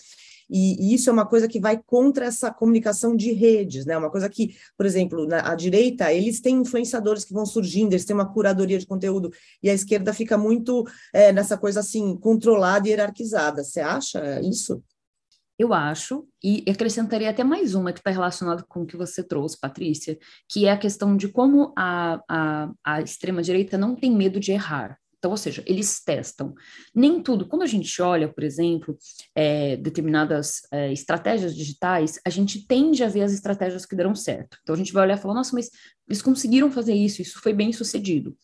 E, 0.49 0.91
e, 0.91 0.95
isso 0.95 1.09
é 1.09 1.13
uma 1.13 1.27
coisa 1.27 1.49
que 1.49 1.61
vai 1.61 1.81
contra 1.85 2.27
essa 2.27 2.51
comunicação 2.51 3.17
de 3.17 3.33
redes, 3.33 3.85
né? 3.87 3.97
Uma 3.97 4.11
coisa 4.11 4.29
que, 4.29 4.57
por 4.77 4.87
exemplo, 4.87 5.27
na 5.27 5.51
à 5.51 5.55
direita, 5.55 6.13
eles 6.13 6.41
têm 6.41 6.57
influenciadores 6.57 7.25
que 7.25 7.33
vão 7.33 7.47
surgindo, 7.47 7.93
eles 7.93 8.05
têm 8.05 8.15
uma 8.15 8.33
curadoria 8.33 8.79
de 8.79 8.87
conteúdo, 8.87 9.31
e 9.63 9.71
a 9.71 9.75
esquerda 9.75 10.13
fica 10.13 10.37
muito 10.39 10.85
é, 11.13 11.33
nessa 11.33 11.57
coisa 11.57 11.81
assim, 11.81 12.17
controlada 12.17 12.89
e 12.89 12.91
hierarquizada. 12.91 13.63
Você 13.63 13.81
acha 13.81 14.41
isso? 14.41 14.83
Eu 15.57 15.73
acho, 15.73 16.27
e 16.43 16.65
acrescentaria 16.69 17.31
até 17.31 17.45
mais 17.45 17.77
uma 17.77 17.93
que 17.93 18.01
está 18.01 18.11
relacionada 18.11 18.65
com 18.69 18.83
o 18.83 18.87
que 18.87 18.97
você 18.97 19.23
trouxe, 19.23 19.59
Patrícia, 19.59 20.19
que 20.51 20.67
é 20.67 20.73
a 20.73 20.79
questão 20.79 21.17
de 21.17 21.29
como 21.29 21.73
a, 21.79 22.21
a, 22.29 22.71
a 22.83 23.01
extrema-direita 23.01 23.79
não 23.79 23.95
tem 23.95 24.11
medo 24.11 24.41
de 24.41 24.51
errar. 24.51 24.99
Então, 25.25 25.31
ou 25.31 25.39
seja, 25.39 25.65
eles 25.67 26.05
testam. 26.05 26.55
Nem 26.95 27.23
tudo. 27.23 27.49
Quando 27.49 27.63
a 27.63 27.67
gente 27.67 28.03
olha, 28.03 28.29
por 28.29 28.45
exemplo, 28.45 28.95
é, 29.35 29.75
determinadas 29.75 30.61
é, 30.71 30.93
estratégias 30.93 31.57
digitais, 31.57 32.21
a 32.27 32.29
gente 32.29 32.67
tende 32.67 33.03
a 33.03 33.09
ver 33.09 33.23
as 33.23 33.33
estratégias 33.33 33.87
que 33.87 33.97
deram 33.97 34.15
certo. 34.15 34.59
Então, 34.63 34.75
a 34.75 34.77
gente 34.77 34.93
vai 34.93 35.05
olhar 35.05 35.17
e 35.17 35.21
falar, 35.21 35.33
nossa, 35.33 35.55
mas 35.55 35.71
eles 36.07 36.21
conseguiram 36.21 36.71
fazer 36.71 36.93
isso, 36.93 37.23
isso 37.23 37.41
foi 37.41 37.55
bem 37.55 37.73
sucedido. 37.73 38.37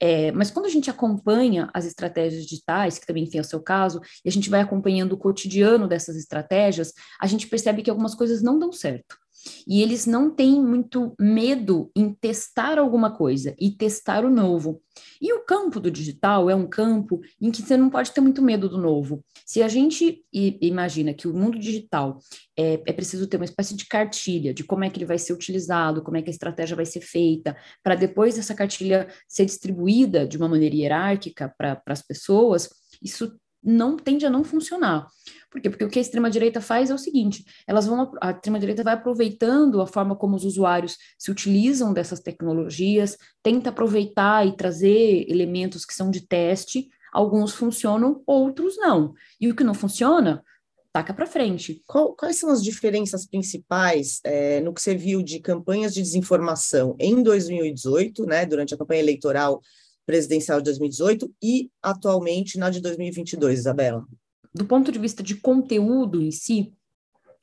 É, 0.00 0.32
mas 0.32 0.50
quando 0.50 0.64
a 0.64 0.70
gente 0.70 0.88
acompanha 0.88 1.68
as 1.74 1.84
estratégias 1.84 2.44
digitais, 2.46 2.98
que 2.98 3.06
também 3.06 3.28
tem 3.28 3.38
o 3.38 3.44
seu 3.44 3.60
caso, 3.60 4.00
e 4.24 4.28
a 4.30 4.32
gente 4.32 4.48
vai 4.48 4.62
acompanhando 4.62 5.12
o 5.12 5.18
cotidiano 5.18 5.86
dessas 5.86 6.16
estratégias, 6.16 6.94
a 7.20 7.26
gente 7.26 7.46
percebe 7.46 7.82
que 7.82 7.90
algumas 7.90 8.14
coisas 8.14 8.42
não 8.42 8.58
dão 8.58 8.72
certo. 8.72 9.18
E 9.66 9.82
eles 9.82 10.06
não 10.06 10.30
têm 10.30 10.60
muito 10.60 11.14
medo 11.18 11.90
em 11.96 12.12
testar 12.12 12.78
alguma 12.78 13.10
coisa 13.16 13.54
e 13.58 13.70
testar 13.70 14.24
o 14.24 14.30
novo. 14.30 14.80
E 15.20 15.32
o 15.32 15.44
campo 15.44 15.80
do 15.80 15.90
digital 15.90 16.50
é 16.50 16.54
um 16.54 16.66
campo 16.66 17.20
em 17.40 17.50
que 17.50 17.62
você 17.62 17.76
não 17.76 17.88
pode 17.88 18.12
ter 18.12 18.20
muito 18.20 18.42
medo 18.42 18.68
do 18.68 18.78
novo. 18.78 19.24
Se 19.46 19.62
a 19.62 19.68
gente 19.68 20.24
imagina 20.32 21.14
que 21.14 21.26
o 21.26 21.34
mundo 21.34 21.58
digital 21.58 22.18
é, 22.56 22.74
é 22.86 22.92
preciso 22.92 23.26
ter 23.26 23.36
uma 23.36 23.44
espécie 23.44 23.74
de 23.74 23.86
cartilha 23.86 24.52
de 24.52 24.64
como 24.64 24.84
é 24.84 24.90
que 24.90 24.98
ele 24.98 25.06
vai 25.06 25.18
ser 25.18 25.32
utilizado, 25.32 26.02
como 26.02 26.16
é 26.16 26.22
que 26.22 26.28
a 26.28 26.32
estratégia 26.32 26.76
vai 26.76 26.86
ser 26.86 27.00
feita, 27.00 27.56
para 27.82 27.94
depois 27.94 28.38
essa 28.38 28.54
cartilha 28.54 29.08
ser 29.28 29.46
distribuída 29.46 30.26
de 30.26 30.36
uma 30.36 30.48
maneira 30.48 30.74
hierárquica 30.74 31.52
para 31.56 31.80
as 31.86 32.02
pessoas, 32.02 32.68
isso 33.02 33.34
não 33.62 33.96
tende 33.96 34.26
a 34.26 34.30
não 34.30 34.42
funcionar. 34.42 35.06
Por 35.50 35.60
quê? 35.60 35.68
Porque 35.68 35.84
o 35.84 35.88
que 35.88 35.98
a 35.98 36.02
extrema-direita 36.02 36.60
faz 36.60 36.90
é 36.90 36.94
o 36.94 36.98
seguinte: 36.98 37.44
elas 37.66 37.86
vão, 37.86 38.12
a 38.20 38.30
extrema-direita 38.30 38.82
vai 38.82 38.94
aproveitando 38.94 39.80
a 39.80 39.86
forma 39.86 40.16
como 40.16 40.34
os 40.34 40.44
usuários 40.44 40.96
se 41.18 41.30
utilizam 41.30 41.92
dessas 41.92 42.20
tecnologias, 42.20 43.16
tenta 43.42 43.70
aproveitar 43.70 44.46
e 44.46 44.56
trazer 44.56 45.26
elementos 45.28 45.84
que 45.84 45.94
são 45.94 46.10
de 46.10 46.26
teste. 46.26 46.88
Alguns 47.12 47.52
funcionam, 47.52 48.22
outros 48.26 48.78
não. 48.78 49.12
E 49.38 49.50
o 49.50 49.54
que 49.54 49.62
não 49.62 49.74
funciona, 49.74 50.42
taca 50.92 51.12
para 51.12 51.26
frente. 51.26 51.82
Qual, 51.86 52.14
quais 52.14 52.38
são 52.38 52.50
as 52.50 52.62
diferenças 52.62 53.26
principais 53.26 54.20
é, 54.24 54.60
no 54.60 54.72
que 54.72 54.80
você 54.80 54.94
viu 54.94 55.22
de 55.22 55.38
campanhas 55.38 55.92
de 55.92 56.00
desinformação 56.00 56.96
em 56.98 57.22
2018, 57.22 58.24
né, 58.24 58.46
durante 58.46 58.74
a 58.74 58.78
campanha 58.78 59.00
eleitoral 59.00 59.60
presidencial 60.06 60.58
de 60.58 60.64
2018 60.64 61.32
e 61.42 61.70
atualmente 61.82 62.58
na 62.58 62.70
de 62.70 62.80
2022, 62.80 63.60
Isabela? 63.60 64.04
Do 64.54 64.64
ponto 64.64 64.92
de 64.92 64.98
vista 64.98 65.22
de 65.22 65.36
conteúdo 65.36 66.20
em 66.20 66.30
si, 66.30 66.72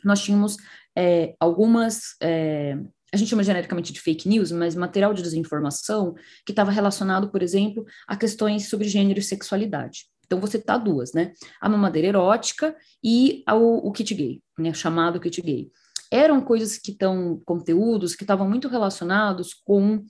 nós 0.04 0.22
tínhamos 0.22 0.58
é, 0.96 1.36
algumas. 1.40 2.16
É, 2.22 2.78
a 3.12 3.18
gente 3.18 3.30
chama 3.30 3.44
genericamente 3.44 3.92
de 3.92 4.00
fake 4.00 4.30
news, 4.30 4.52
mas 4.52 4.76
material 4.76 5.14
de 5.14 5.24
desinformação 5.24 6.14
que 6.46 6.52
estava 6.52 6.70
relacionado, 6.70 7.30
por 7.30 7.42
exemplo, 7.42 7.84
a 8.08 8.16
questões 8.16 8.70
sobre 8.70 8.88
gênero 8.88 9.20
e 9.20 9.24
sexualidade. 9.24 10.06
Então, 10.26 10.40
você 10.40 10.60
tá 10.60 10.78
duas, 10.78 11.12
né? 11.12 11.34
A 11.60 11.68
mamadeira 11.68 12.10
erótica 12.10 12.76
e 13.04 13.44
o, 13.50 13.88
o 13.88 13.92
kit 13.92 14.14
gay, 14.14 14.42
né? 14.60 14.72
Chamado 14.76 15.20
kit 15.20 15.42
gay 15.42 15.72
eram 16.12 16.42
coisas 16.42 16.78
que 16.78 16.92
estão, 16.92 17.40
conteúdos 17.46 18.16
que 18.16 18.24
estavam 18.24 18.50
muito 18.50 18.68
relacionados 18.68 19.54
com 19.54 20.04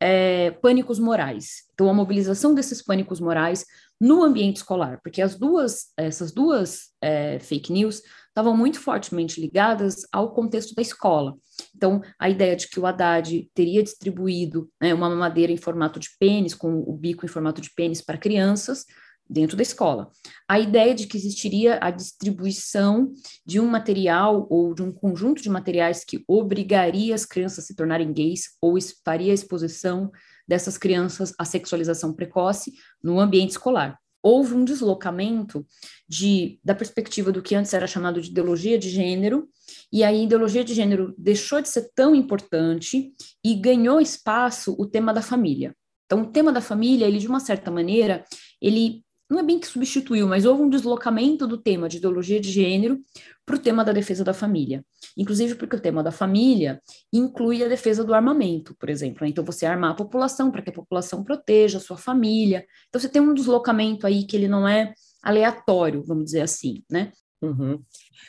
é, 0.00 0.50
pânicos 0.50 0.98
morais. 0.98 1.64
Então, 1.72 1.88
a 1.88 1.94
mobilização 1.94 2.54
desses 2.54 2.82
pânicos 2.82 3.20
morais 3.20 3.64
no 4.00 4.22
ambiente 4.22 4.56
escolar, 4.56 5.00
porque 5.02 5.22
as 5.22 5.36
duas, 5.36 5.86
essas 5.96 6.30
duas 6.30 6.90
é, 7.00 7.38
fake 7.38 7.72
news 7.72 8.02
estavam 8.28 8.54
muito 8.54 8.78
fortemente 8.78 9.40
ligadas 9.40 10.06
ao 10.12 10.34
contexto 10.34 10.74
da 10.74 10.82
escola. 10.82 11.34
Então, 11.74 12.02
a 12.18 12.28
ideia 12.28 12.54
de 12.54 12.68
que 12.68 12.78
o 12.78 12.84
Haddad 12.84 13.50
teria 13.54 13.82
distribuído 13.82 14.70
né, 14.78 14.92
uma 14.92 15.08
mamadeira 15.08 15.50
em 15.50 15.56
formato 15.56 15.98
de 15.98 16.08
pênis, 16.20 16.54
com 16.54 16.80
o 16.86 16.92
bico 16.92 17.24
em 17.24 17.28
formato 17.28 17.62
de 17.62 17.70
pênis 17.74 18.02
para 18.02 18.18
crianças, 18.18 18.84
dentro 19.28 19.56
da 19.56 19.62
escola. 19.62 20.10
A 20.48 20.58
ideia 20.58 20.94
de 20.94 21.06
que 21.06 21.16
existiria 21.16 21.78
a 21.80 21.90
distribuição 21.90 23.12
de 23.44 23.58
um 23.60 23.66
material 23.66 24.46
ou 24.50 24.74
de 24.74 24.82
um 24.82 24.92
conjunto 24.92 25.42
de 25.42 25.50
materiais 25.50 26.04
que 26.04 26.22
obrigaria 26.26 27.14
as 27.14 27.24
crianças 27.24 27.64
a 27.64 27.66
se 27.66 27.74
tornarem 27.74 28.12
gays 28.12 28.56
ou 28.60 28.76
faria 29.04 29.32
a 29.32 29.34
exposição 29.34 30.10
dessas 30.46 30.78
crianças 30.78 31.34
à 31.38 31.44
sexualização 31.44 32.12
precoce 32.12 32.72
no 33.02 33.18
ambiente 33.18 33.50
escolar. 33.50 33.98
Houve 34.22 34.54
um 34.54 34.64
deslocamento 34.64 35.64
de, 36.08 36.58
da 36.64 36.74
perspectiva 36.74 37.30
do 37.30 37.42
que 37.42 37.54
antes 37.54 37.72
era 37.72 37.86
chamado 37.86 38.20
de 38.20 38.30
ideologia 38.30 38.78
de 38.78 38.88
gênero, 38.88 39.48
e 39.92 40.02
a 40.02 40.12
ideologia 40.12 40.64
de 40.64 40.74
gênero 40.74 41.14
deixou 41.16 41.60
de 41.60 41.68
ser 41.68 41.90
tão 41.94 42.14
importante 42.14 43.12
e 43.44 43.54
ganhou 43.54 44.00
espaço 44.00 44.74
o 44.78 44.86
tema 44.86 45.14
da 45.14 45.22
família. 45.22 45.74
Então, 46.06 46.22
o 46.22 46.26
tema 46.26 46.52
da 46.52 46.60
família, 46.60 47.06
ele 47.06 47.18
de 47.18 47.26
uma 47.26 47.40
certa 47.40 47.70
maneira, 47.70 48.24
ele 48.60 49.04
não 49.28 49.40
é 49.40 49.42
bem 49.42 49.58
que 49.58 49.66
substituiu, 49.66 50.28
mas 50.28 50.44
houve 50.44 50.62
um 50.62 50.68
deslocamento 50.68 51.46
do 51.46 51.58
tema 51.58 51.88
de 51.88 51.96
ideologia 51.96 52.40
de 52.40 52.50
gênero 52.50 53.00
para 53.44 53.56
o 53.56 53.58
tema 53.58 53.84
da 53.84 53.92
defesa 53.92 54.22
da 54.22 54.32
família. 54.32 54.84
Inclusive 55.16 55.56
porque 55.56 55.76
o 55.76 55.80
tema 55.80 56.02
da 56.02 56.12
família 56.12 56.80
inclui 57.12 57.62
a 57.64 57.68
defesa 57.68 58.04
do 58.04 58.14
armamento, 58.14 58.74
por 58.76 58.88
exemplo. 58.88 59.24
Né? 59.24 59.30
Então, 59.30 59.44
você 59.44 59.66
armar 59.66 59.90
a 59.90 59.94
população 59.94 60.50
para 60.50 60.62
que 60.62 60.70
a 60.70 60.72
população 60.72 61.24
proteja 61.24 61.78
a 61.78 61.80
sua 61.80 61.96
família. 61.96 62.64
Então, 62.88 63.00
você 63.00 63.08
tem 63.08 63.20
um 63.20 63.34
deslocamento 63.34 64.06
aí 64.06 64.24
que 64.24 64.36
ele 64.36 64.48
não 64.48 64.66
é 64.66 64.94
aleatório, 65.22 66.04
vamos 66.04 66.26
dizer 66.26 66.42
assim, 66.42 66.84
né? 66.88 67.10
Uhum. 67.42 67.82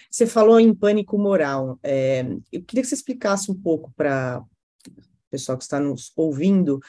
Você 0.10 0.26
falou 0.26 0.60
em 0.60 0.74
pânico 0.74 1.18
moral. 1.18 1.80
É, 1.84 2.26
eu 2.52 2.64
queria 2.64 2.82
que 2.82 2.90
você 2.90 2.96
explicasse 2.96 3.52
um 3.52 3.56
pouco 3.56 3.94
para 3.96 4.44
o 4.88 5.30
pessoal 5.30 5.58
que 5.58 5.64
está 5.64 5.80
nos 5.80 6.12
ouvindo 6.16 6.80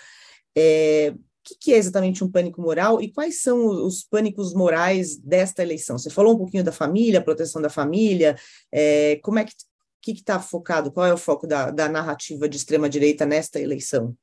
é, 0.57 1.15
que, 1.49 1.57
que 1.59 1.73
é 1.73 1.77
exatamente 1.77 2.23
um 2.23 2.31
pânico 2.31 2.61
moral 2.61 3.01
e 3.01 3.11
quais 3.11 3.43
são 3.43 3.67
os 3.67 4.05
pânicos 4.05 4.53
morais 4.53 5.17
desta 5.17 5.63
eleição? 5.63 5.99
Você 5.99 6.11
falou 6.11 6.35
um 6.35 6.39
pouquinho 6.39 6.65
da 6.65 6.73
família, 6.73 7.23
proteção 7.23 7.63
da 7.63 7.71
família, 7.71 8.37
é, 8.73 9.17
como 9.23 9.39
é 9.39 9.45
que 9.45 9.53
que 10.01 10.13
está 10.13 10.39
focado? 10.39 10.93
Qual 10.93 11.05
é 11.05 11.13
o 11.13 11.19
foco 11.19 11.47
da, 11.47 11.71
da 11.71 11.89
narrativa 11.89 12.49
de 12.49 12.57
extrema 12.57 12.89
direita 12.89 13.27
nesta 13.27 13.61
eleição? 13.61 14.17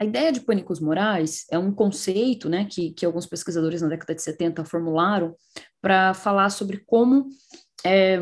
A 0.00 0.04
ideia 0.04 0.32
de 0.32 0.40
pânicos 0.40 0.80
morais 0.80 1.44
é 1.50 1.58
um 1.58 1.72
conceito 1.72 2.48
né, 2.48 2.66
que, 2.70 2.92
que 2.92 3.04
alguns 3.04 3.26
pesquisadores 3.26 3.82
na 3.82 3.88
década 3.88 4.14
de 4.14 4.22
70 4.22 4.64
formularam 4.64 5.34
para 5.80 6.14
falar 6.14 6.50
sobre 6.50 6.78
como 6.86 7.28
é, 7.84 8.20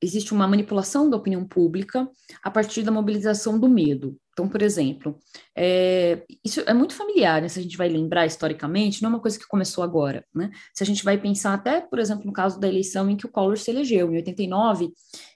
existe 0.00 0.32
uma 0.32 0.46
manipulação 0.46 1.08
da 1.08 1.16
opinião 1.16 1.44
pública 1.44 2.08
a 2.42 2.50
partir 2.50 2.82
da 2.82 2.90
mobilização 2.90 3.58
do 3.58 3.68
medo. 3.68 4.16
Então, 4.32 4.48
por 4.48 4.62
exemplo, 4.62 5.18
é, 5.56 6.22
isso 6.44 6.60
é 6.60 6.72
muito 6.72 6.94
familiar, 6.94 7.42
né, 7.42 7.48
se 7.48 7.58
a 7.58 7.62
gente 7.62 7.76
vai 7.76 7.88
lembrar 7.88 8.24
historicamente, 8.24 9.02
não 9.02 9.10
é 9.10 9.12
uma 9.14 9.20
coisa 9.20 9.38
que 9.38 9.46
começou 9.46 9.84
agora. 9.84 10.24
Né? 10.34 10.50
Se 10.72 10.82
a 10.82 10.86
gente 10.86 11.04
vai 11.04 11.18
pensar 11.18 11.52
até, 11.52 11.80
por 11.80 11.98
exemplo, 11.98 12.24
no 12.24 12.32
caso 12.32 12.58
da 12.58 12.68
eleição 12.68 13.10
em 13.10 13.16
que 13.16 13.26
o 13.26 13.28
Collor 13.28 13.58
se 13.58 13.70
elegeu, 13.70 14.10
em 14.10 14.16
89, 14.16 14.92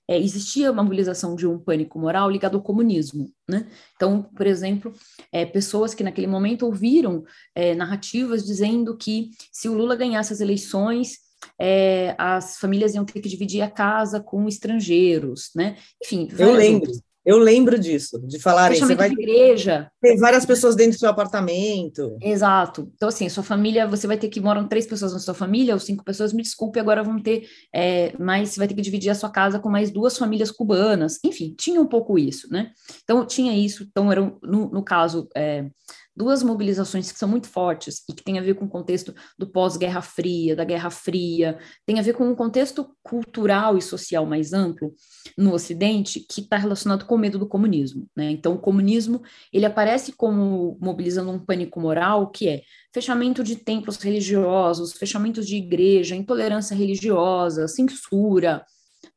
é, 0.08 0.18
existia 0.18 0.70
uma 0.70 0.82
mobilização 0.82 1.34
de 1.34 1.46
um 1.46 1.58
pânico 1.58 1.98
moral 1.98 2.30
ligado 2.30 2.56
ao 2.56 2.62
comunismo. 2.62 3.30
Né? 3.48 3.66
Então, 3.96 4.22
por 4.22 4.46
exemplo, 4.46 4.92
é, 5.32 5.44
pessoas 5.44 5.92
que 5.92 6.04
naquele 6.04 6.26
momento 6.26 6.64
ouviram 6.64 7.24
é, 7.54 7.74
narrativas 7.74 8.44
dizendo 8.44 8.96
que 8.96 9.30
se 9.52 9.68
o 9.68 9.74
Lula 9.74 9.96
ganhasse 9.96 10.32
as 10.32 10.40
eleições, 10.40 11.23
é, 11.60 12.14
as 12.18 12.58
famílias 12.58 12.94
iam 12.94 13.04
ter 13.04 13.20
que 13.20 13.28
dividir 13.28 13.62
a 13.62 13.70
casa 13.70 14.20
com 14.20 14.48
estrangeiros, 14.48 15.50
né? 15.54 15.76
Enfim, 16.02 16.28
eu 16.38 16.52
lembro. 16.52 16.90
Outras. 16.90 17.14
Eu 17.24 17.38
lembro 17.38 17.78
disso, 17.78 18.20
de 18.26 18.38
falarem, 18.38 18.78
você 18.78 18.94
vai 18.94 19.08
de 19.08 19.14
igreja. 19.14 19.90
Tem 19.98 20.18
várias 20.18 20.44
pessoas 20.44 20.76
dentro 20.76 20.92
do 20.92 20.98
seu 20.98 21.08
apartamento. 21.08 22.18
Exato. 22.20 22.92
Então, 22.94 23.08
assim, 23.08 23.26
sua 23.30 23.42
família, 23.42 23.86
você 23.86 24.06
vai 24.06 24.18
ter 24.18 24.28
que 24.28 24.42
moram 24.42 24.68
três 24.68 24.86
pessoas 24.86 25.14
na 25.14 25.18
sua 25.18 25.32
família, 25.32 25.72
ou 25.72 25.80
cinco 25.80 26.04
pessoas, 26.04 26.34
me 26.34 26.42
desculpe, 26.42 26.78
agora 26.78 27.02
vão 27.02 27.18
ter 27.18 27.48
é, 27.74 28.12
mais, 28.18 28.50
você 28.50 28.58
vai 28.58 28.68
ter 28.68 28.74
que 28.74 28.82
dividir 28.82 29.08
a 29.08 29.14
sua 29.14 29.30
casa 29.30 29.58
com 29.58 29.70
mais 29.70 29.90
duas 29.90 30.18
famílias 30.18 30.50
cubanas. 30.50 31.18
Enfim, 31.24 31.54
tinha 31.58 31.80
um 31.80 31.86
pouco 31.86 32.18
isso, 32.18 32.46
né? 32.52 32.72
Então, 33.02 33.24
tinha 33.24 33.56
isso. 33.56 33.84
Então, 33.84 34.12
era, 34.12 34.20
no, 34.42 34.70
no 34.70 34.84
caso, 34.84 35.26
é, 35.34 35.64
duas 36.16 36.42
mobilizações 36.42 37.10
que 37.10 37.18
são 37.18 37.28
muito 37.28 37.48
fortes 37.48 38.02
e 38.08 38.12
que 38.12 38.22
tem 38.22 38.38
a 38.38 38.42
ver 38.42 38.54
com 38.54 38.64
o 38.64 38.68
contexto 38.68 39.14
do 39.38 39.46
pós-Guerra 39.46 40.00
Fria, 40.00 40.54
da 40.54 40.64
Guerra 40.64 40.90
Fria, 40.90 41.58
tem 41.84 41.98
a 41.98 42.02
ver 42.02 42.14
com 42.14 42.28
um 42.28 42.34
contexto 42.34 42.94
cultural 43.02 43.76
e 43.76 43.82
social 43.82 44.24
mais 44.24 44.52
amplo 44.52 44.94
no 45.36 45.52
Ocidente 45.52 46.20
que 46.20 46.40
está 46.40 46.56
relacionado 46.56 47.04
com 47.04 47.16
o 47.16 47.18
medo 47.18 47.38
do 47.38 47.48
comunismo. 47.48 48.08
Né? 48.16 48.30
Então, 48.30 48.54
o 48.54 48.58
comunismo 48.58 49.22
ele 49.52 49.66
aparece 49.66 50.12
como 50.12 50.78
mobilizando 50.80 51.30
um 51.30 51.38
pânico 51.38 51.80
moral 51.80 52.30
que 52.30 52.48
é 52.48 52.62
fechamento 52.92 53.42
de 53.42 53.56
templos 53.56 53.96
religiosos, 53.96 54.92
fechamentos 54.92 55.46
de 55.46 55.56
igreja, 55.56 56.14
intolerância 56.14 56.76
religiosa, 56.76 57.66
censura, 57.66 58.64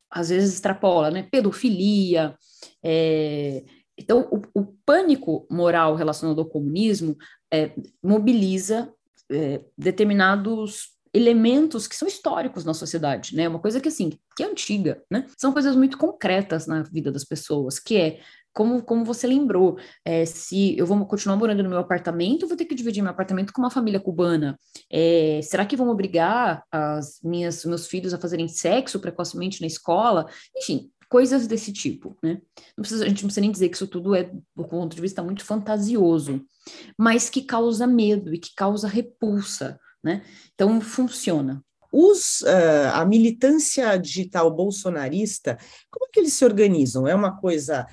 às 0.09 0.29
vezes 0.29 0.55
extrapola, 0.55 1.11
né? 1.11 1.27
pedofilia, 1.29 2.35
é, 2.83 3.63
então, 3.97 4.27
o, 4.31 4.61
o 4.61 4.65
pânico 4.85 5.47
moral 5.49 5.95
relacionado 5.95 6.39
ao 6.39 6.45
comunismo 6.45 7.17
é, 7.51 7.71
mobiliza 8.03 8.93
é, 9.29 9.61
determinados 9.77 10.95
elementos 11.13 11.87
que 11.87 11.95
são 11.95 12.07
históricos 12.07 12.63
na 12.63 12.73
sociedade, 12.73 13.35
né? 13.35 13.47
Uma 13.47 13.59
coisa 13.59 13.79
que 13.79 13.87
assim, 13.87 14.19
que 14.35 14.43
é 14.43 14.45
antiga, 14.45 15.01
né? 15.09 15.25
São 15.37 15.51
coisas 15.51 15.75
muito 15.75 15.97
concretas 15.97 16.67
na 16.67 16.83
vida 16.83 17.11
das 17.11 17.23
pessoas, 17.23 17.79
que 17.79 17.97
é 17.97 18.19
como, 18.53 18.81
como 18.81 19.05
você 19.05 19.27
lembrou, 19.27 19.77
é, 20.03 20.25
se 20.25 20.75
eu 20.77 20.85
vou 20.87 21.05
continuar 21.05 21.37
morando 21.37 21.61
no 21.61 21.69
meu 21.69 21.77
apartamento, 21.77 22.47
vou 22.47 22.57
ter 22.57 22.65
que 22.65 22.73
dividir 22.73 23.03
meu 23.03 23.11
apartamento 23.11 23.53
com 23.53 23.61
uma 23.61 23.69
família 23.69 23.99
cubana. 23.99 24.59
É, 24.91 25.39
será 25.43 25.63
que 25.63 25.75
vão 25.75 25.89
obrigar 25.89 26.63
as 26.71 27.19
minhas 27.23 27.63
meus 27.65 27.85
filhos 27.85 28.15
a 28.15 28.19
fazerem 28.19 28.47
sexo 28.47 28.99
precocemente 28.99 29.61
na 29.61 29.67
escola? 29.67 30.25
Enfim, 30.55 30.89
coisas 31.09 31.47
desse 31.47 31.71
tipo, 31.71 32.17
né? 32.21 32.41
Não 32.75 32.81
precisa, 32.81 33.05
a 33.05 33.07
gente 33.07 33.23
não 33.23 33.27
precisa 33.27 33.41
nem 33.41 33.51
dizer 33.51 33.69
que 33.69 33.75
isso 33.75 33.87
tudo 33.87 34.15
é, 34.15 34.31
do 34.55 34.65
ponto 34.65 34.95
de 34.95 35.01
vista 35.01 35.23
muito 35.23 35.43
fantasioso, 35.43 36.45
mas 36.97 37.29
que 37.29 37.41
causa 37.41 37.87
medo 37.87 38.33
e 38.33 38.39
que 38.39 38.53
causa 38.55 38.87
repulsa, 38.87 39.79
né? 40.03 40.23
Então, 40.53 40.79
funciona. 40.81 41.63
Os, 41.91 42.41
uh, 42.41 42.91
a 42.93 43.05
militância 43.05 43.97
digital 43.97 44.53
bolsonarista, 44.53 45.57
como 45.89 46.05
é 46.05 46.09
que 46.11 46.19
eles 46.19 46.33
se 46.33 46.43
organizam? 46.43 47.07
É 47.07 47.15
uma 47.15 47.37
coisa 47.39 47.87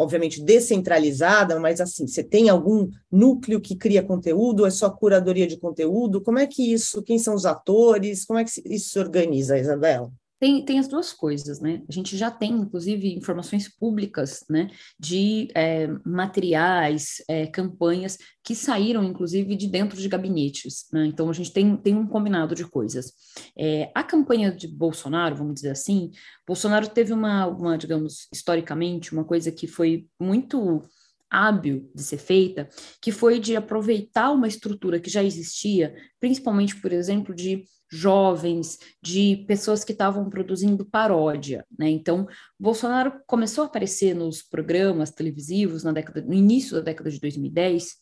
obviamente 0.00 0.42
descentralizada, 0.42 1.60
mas 1.60 1.78
assim, 1.78 2.06
você 2.06 2.24
tem 2.24 2.48
algum 2.48 2.88
núcleo 3.12 3.60
que 3.60 3.76
cria 3.76 4.02
conteúdo? 4.02 4.64
É 4.64 4.70
só 4.70 4.88
curadoria 4.88 5.46
de 5.46 5.58
conteúdo? 5.58 6.22
Como 6.22 6.38
é 6.38 6.46
que 6.46 6.72
isso, 6.72 7.02
quem 7.02 7.18
são 7.18 7.34
os 7.34 7.44
atores? 7.44 8.24
Como 8.24 8.38
é 8.38 8.44
que 8.44 8.50
isso 8.64 8.90
se 8.90 8.98
organiza, 8.98 9.58
Isabela? 9.58 10.10
Tem, 10.40 10.64
tem 10.64 10.78
as 10.78 10.88
duas 10.88 11.12
coisas, 11.12 11.60
né? 11.60 11.82
A 11.86 11.92
gente 11.92 12.16
já 12.16 12.30
tem, 12.30 12.50
inclusive, 12.52 13.14
informações 13.14 13.68
públicas, 13.68 14.42
né, 14.48 14.70
de 14.98 15.48
é, 15.54 15.86
materiais, 16.04 17.22
é, 17.28 17.46
campanhas 17.46 18.16
que 18.42 18.54
saíram, 18.54 19.04
inclusive, 19.04 19.54
de 19.54 19.68
dentro 19.68 20.00
de 20.00 20.08
gabinetes, 20.08 20.86
né? 20.90 21.04
Então, 21.06 21.28
a 21.28 21.32
gente 21.34 21.52
tem, 21.52 21.76
tem 21.76 21.94
um 21.94 22.06
combinado 22.06 22.54
de 22.54 22.64
coisas. 22.64 23.12
É, 23.56 23.92
a 23.94 24.02
campanha 24.02 24.50
de 24.50 24.66
Bolsonaro, 24.66 25.36
vamos 25.36 25.54
dizer 25.54 25.72
assim, 25.72 26.10
Bolsonaro 26.46 26.88
teve 26.88 27.12
uma, 27.12 27.46
uma, 27.46 27.76
digamos, 27.76 28.26
historicamente, 28.32 29.12
uma 29.12 29.24
coisa 29.24 29.52
que 29.52 29.66
foi 29.66 30.06
muito 30.18 30.82
hábil 31.30 31.90
de 31.94 32.02
ser 32.02 32.18
feita, 32.18 32.68
que 33.00 33.12
foi 33.12 33.38
de 33.38 33.56
aproveitar 33.56 34.32
uma 34.32 34.48
estrutura 34.48 34.98
que 34.98 35.08
já 35.08 35.22
existia, 35.22 35.94
principalmente, 36.18 36.76
por 36.80 36.92
exemplo, 36.92 37.34
de 37.34 37.64
jovens, 37.90 38.78
de 39.02 39.44
pessoas 39.48 39.82
que 39.82 39.92
estavam 39.92 40.30
produzindo 40.30 40.84
paródia, 40.84 41.66
né? 41.76 41.90
Então, 41.90 42.26
Bolsonaro 42.58 43.20
começou 43.26 43.64
a 43.64 43.66
aparecer 43.66 44.14
nos 44.14 44.42
programas 44.42 45.10
televisivos 45.10 45.82
na 45.82 45.90
década, 45.90 46.22
no 46.22 46.32
início 46.32 46.76
da 46.76 46.82
década 46.82 47.10
de 47.10 47.18
2010 47.18 47.96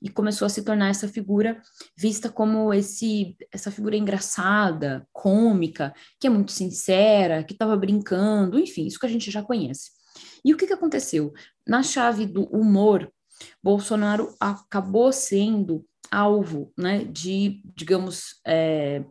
e 0.00 0.08
começou 0.08 0.46
a 0.46 0.48
se 0.48 0.62
tornar 0.62 0.88
essa 0.88 1.08
figura 1.08 1.60
vista 1.96 2.30
como 2.30 2.72
esse 2.72 3.36
essa 3.52 3.70
figura 3.70 3.96
engraçada, 3.96 5.06
cômica, 5.12 5.92
que 6.18 6.26
é 6.26 6.30
muito 6.30 6.52
sincera, 6.52 7.44
que 7.44 7.52
estava 7.52 7.76
brincando, 7.76 8.58
enfim, 8.58 8.86
isso 8.86 8.98
que 8.98 9.06
a 9.06 9.10
gente 9.10 9.30
já 9.30 9.42
conhece. 9.42 9.90
E 10.44 10.54
o 10.54 10.56
que, 10.56 10.66
que 10.66 10.72
aconteceu? 10.72 11.32
Na 11.66 11.82
chave 11.82 12.26
do 12.26 12.44
humor, 12.44 13.10
Bolsonaro 13.62 14.34
acabou 14.38 15.12
sendo 15.12 15.84
alvo 16.10 16.72
né, 16.76 17.04
de, 17.04 17.62
digamos, 17.74 18.40
é, 18.46 19.04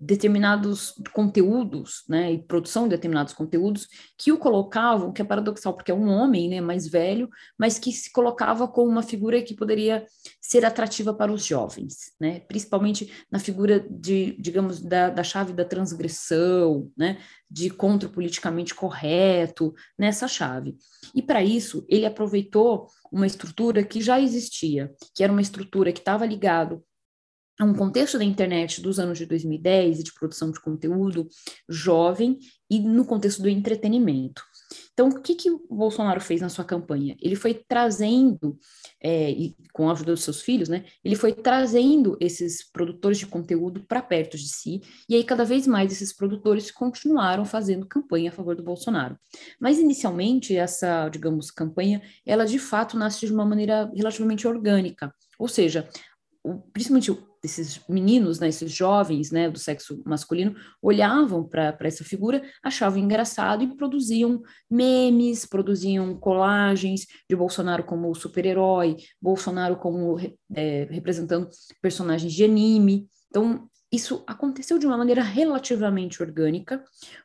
determinados 0.00 0.94
conteúdos, 1.12 2.04
né, 2.08 2.32
e 2.32 2.38
produção 2.38 2.84
de 2.84 2.90
determinados 2.90 3.32
conteúdos 3.32 3.88
que 4.16 4.30
o 4.30 4.38
colocavam, 4.38 5.12
que 5.12 5.20
é 5.20 5.24
paradoxal, 5.24 5.74
porque 5.74 5.90
é 5.90 5.94
um 5.94 6.08
homem, 6.08 6.48
né, 6.48 6.60
mais 6.60 6.86
velho, 6.86 7.28
mas 7.58 7.78
que 7.78 7.92
se 7.92 8.12
colocava 8.12 8.68
como 8.68 8.90
uma 8.90 9.02
figura 9.02 9.42
que 9.42 9.54
poderia 9.56 10.06
ser 10.40 10.64
atrativa 10.64 11.12
para 11.12 11.32
os 11.32 11.44
jovens, 11.44 12.12
né, 12.20 12.40
principalmente 12.40 13.12
na 13.30 13.40
figura 13.40 13.84
de, 13.90 14.36
digamos, 14.38 14.80
da, 14.80 15.10
da 15.10 15.24
chave 15.24 15.52
da 15.52 15.64
transgressão, 15.64 16.90
né, 16.96 17.18
de 17.50 17.68
contra 17.68 18.08
politicamente 18.08 18.74
correto, 18.74 19.74
nessa 19.98 20.28
chave. 20.28 20.76
E 21.14 21.22
para 21.22 21.42
isso, 21.42 21.84
ele 21.88 22.06
aproveitou 22.06 22.86
uma 23.10 23.26
estrutura 23.26 23.82
que 23.82 24.00
já 24.00 24.20
existia, 24.20 24.92
que 25.14 25.24
era 25.24 25.32
uma 25.32 25.42
estrutura 25.42 25.92
que 25.92 25.98
estava 25.98 26.24
ligado 26.24 26.84
um 27.64 27.74
contexto 27.74 28.18
da 28.18 28.24
internet 28.24 28.80
dos 28.80 28.98
anos 28.98 29.18
de 29.18 29.26
2010 29.26 30.00
e 30.00 30.02
de 30.04 30.14
produção 30.14 30.50
de 30.50 30.60
conteúdo 30.60 31.28
jovem 31.68 32.38
e 32.70 32.78
no 32.78 33.04
contexto 33.04 33.42
do 33.42 33.48
entretenimento. 33.48 34.42
Então, 34.92 35.08
o 35.08 35.22
que, 35.22 35.34
que 35.34 35.50
o 35.50 35.60
Bolsonaro 35.70 36.20
fez 36.20 36.40
na 36.40 36.48
sua 36.48 36.64
campanha? 36.64 37.16
Ele 37.20 37.36
foi 37.36 37.54
trazendo, 37.54 38.58
é, 39.00 39.30
e 39.30 39.56
com 39.72 39.88
a 39.88 39.92
ajuda 39.92 40.12
dos 40.12 40.22
seus 40.22 40.42
filhos, 40.42 40.68
né? 40.68 40.84
Ele 41.02 41.14
foi 41.14 41.32
trazendo 41.32 42.16
esses 42.20 42.68
produtores 42.70 43.18
de 43.18 43.26
conteúdo 43.26 43.84
para 43.86 44.02
perto 44.02 44.36
de 44.36 44.48
si, 44.48 44.80
e 45.08 45.14
aí 45.14 45.24
cada 45.24 45.44
vez 45.44 45.66
mais 45.66 45.92
esses 45.92 46.12
produtores 46.12 46.70
continuaram 46.70 47.44
fazendo 47.44 47.86
campanha 47.86 48.30
a 48.30 48.32
favor 48.32 48.54
do 48.54 48.62
Bolsonaro. 48.62 49.16
Mas 49.60 49.78
inicialmente 49.78 50.54
essa, 50.56 51.08
digamos, 51.08 51.50
campanha, 51.50 52.02
ela 52.26 52.44
de 52.44 52.58
fato 52.58 52.96
nasce 52.96 53.26
de 53.26 53.32
uma 53.32 53.46
maneira 53.46 53.90
relativamente 53.94 54.46
orgânica, 54.46 55.14
ou 55.38 55.48
seja, 55.48 55.88
o, 56.42 56.58
principalmente 56.72 57.10
esses 57.42 57.80
meninos, 57.88 58.38
né, 58.38 58.48
esses 58.48 58.70
jovens, 58.72 59.30
né, 59.30 59.48
do 59.50 59.58
sexo 59.58 60.02
masculino, 60.04 60.54
olhavam 60.82 61.44
para 61.44 61.76
essa 61.80 62.04
figura, 62.04 62.42
achavam 62.62 62.98
engraçado 62.98 63.62
e 63.62 63.76
produziam 63.76 64.42
memes, 64.70 65.46
produziam 65.46 66.14
colagens 66.16 67.06
de 67.28 67.36
Bolsonaro 67.36 67.84
como 67.84 68.14
super-herói, 68.14 68.96
Bolsonaro 69.20 69.76
como 69.76 70.18
é, 70.54 70.88
representando 70.90 71.48
personagens 71.80 72.32
de 72.32 72.44
anime. 72.44 73.08
Então, 73.28 73.68
isso 73.90 74.22
aconteceu 74.26 74.78
de 74.78 74.86
uma 74.86 74.98
maneira 74.98 75.22
relativamente 75.22 76.22
orgânica, 76.22 76.84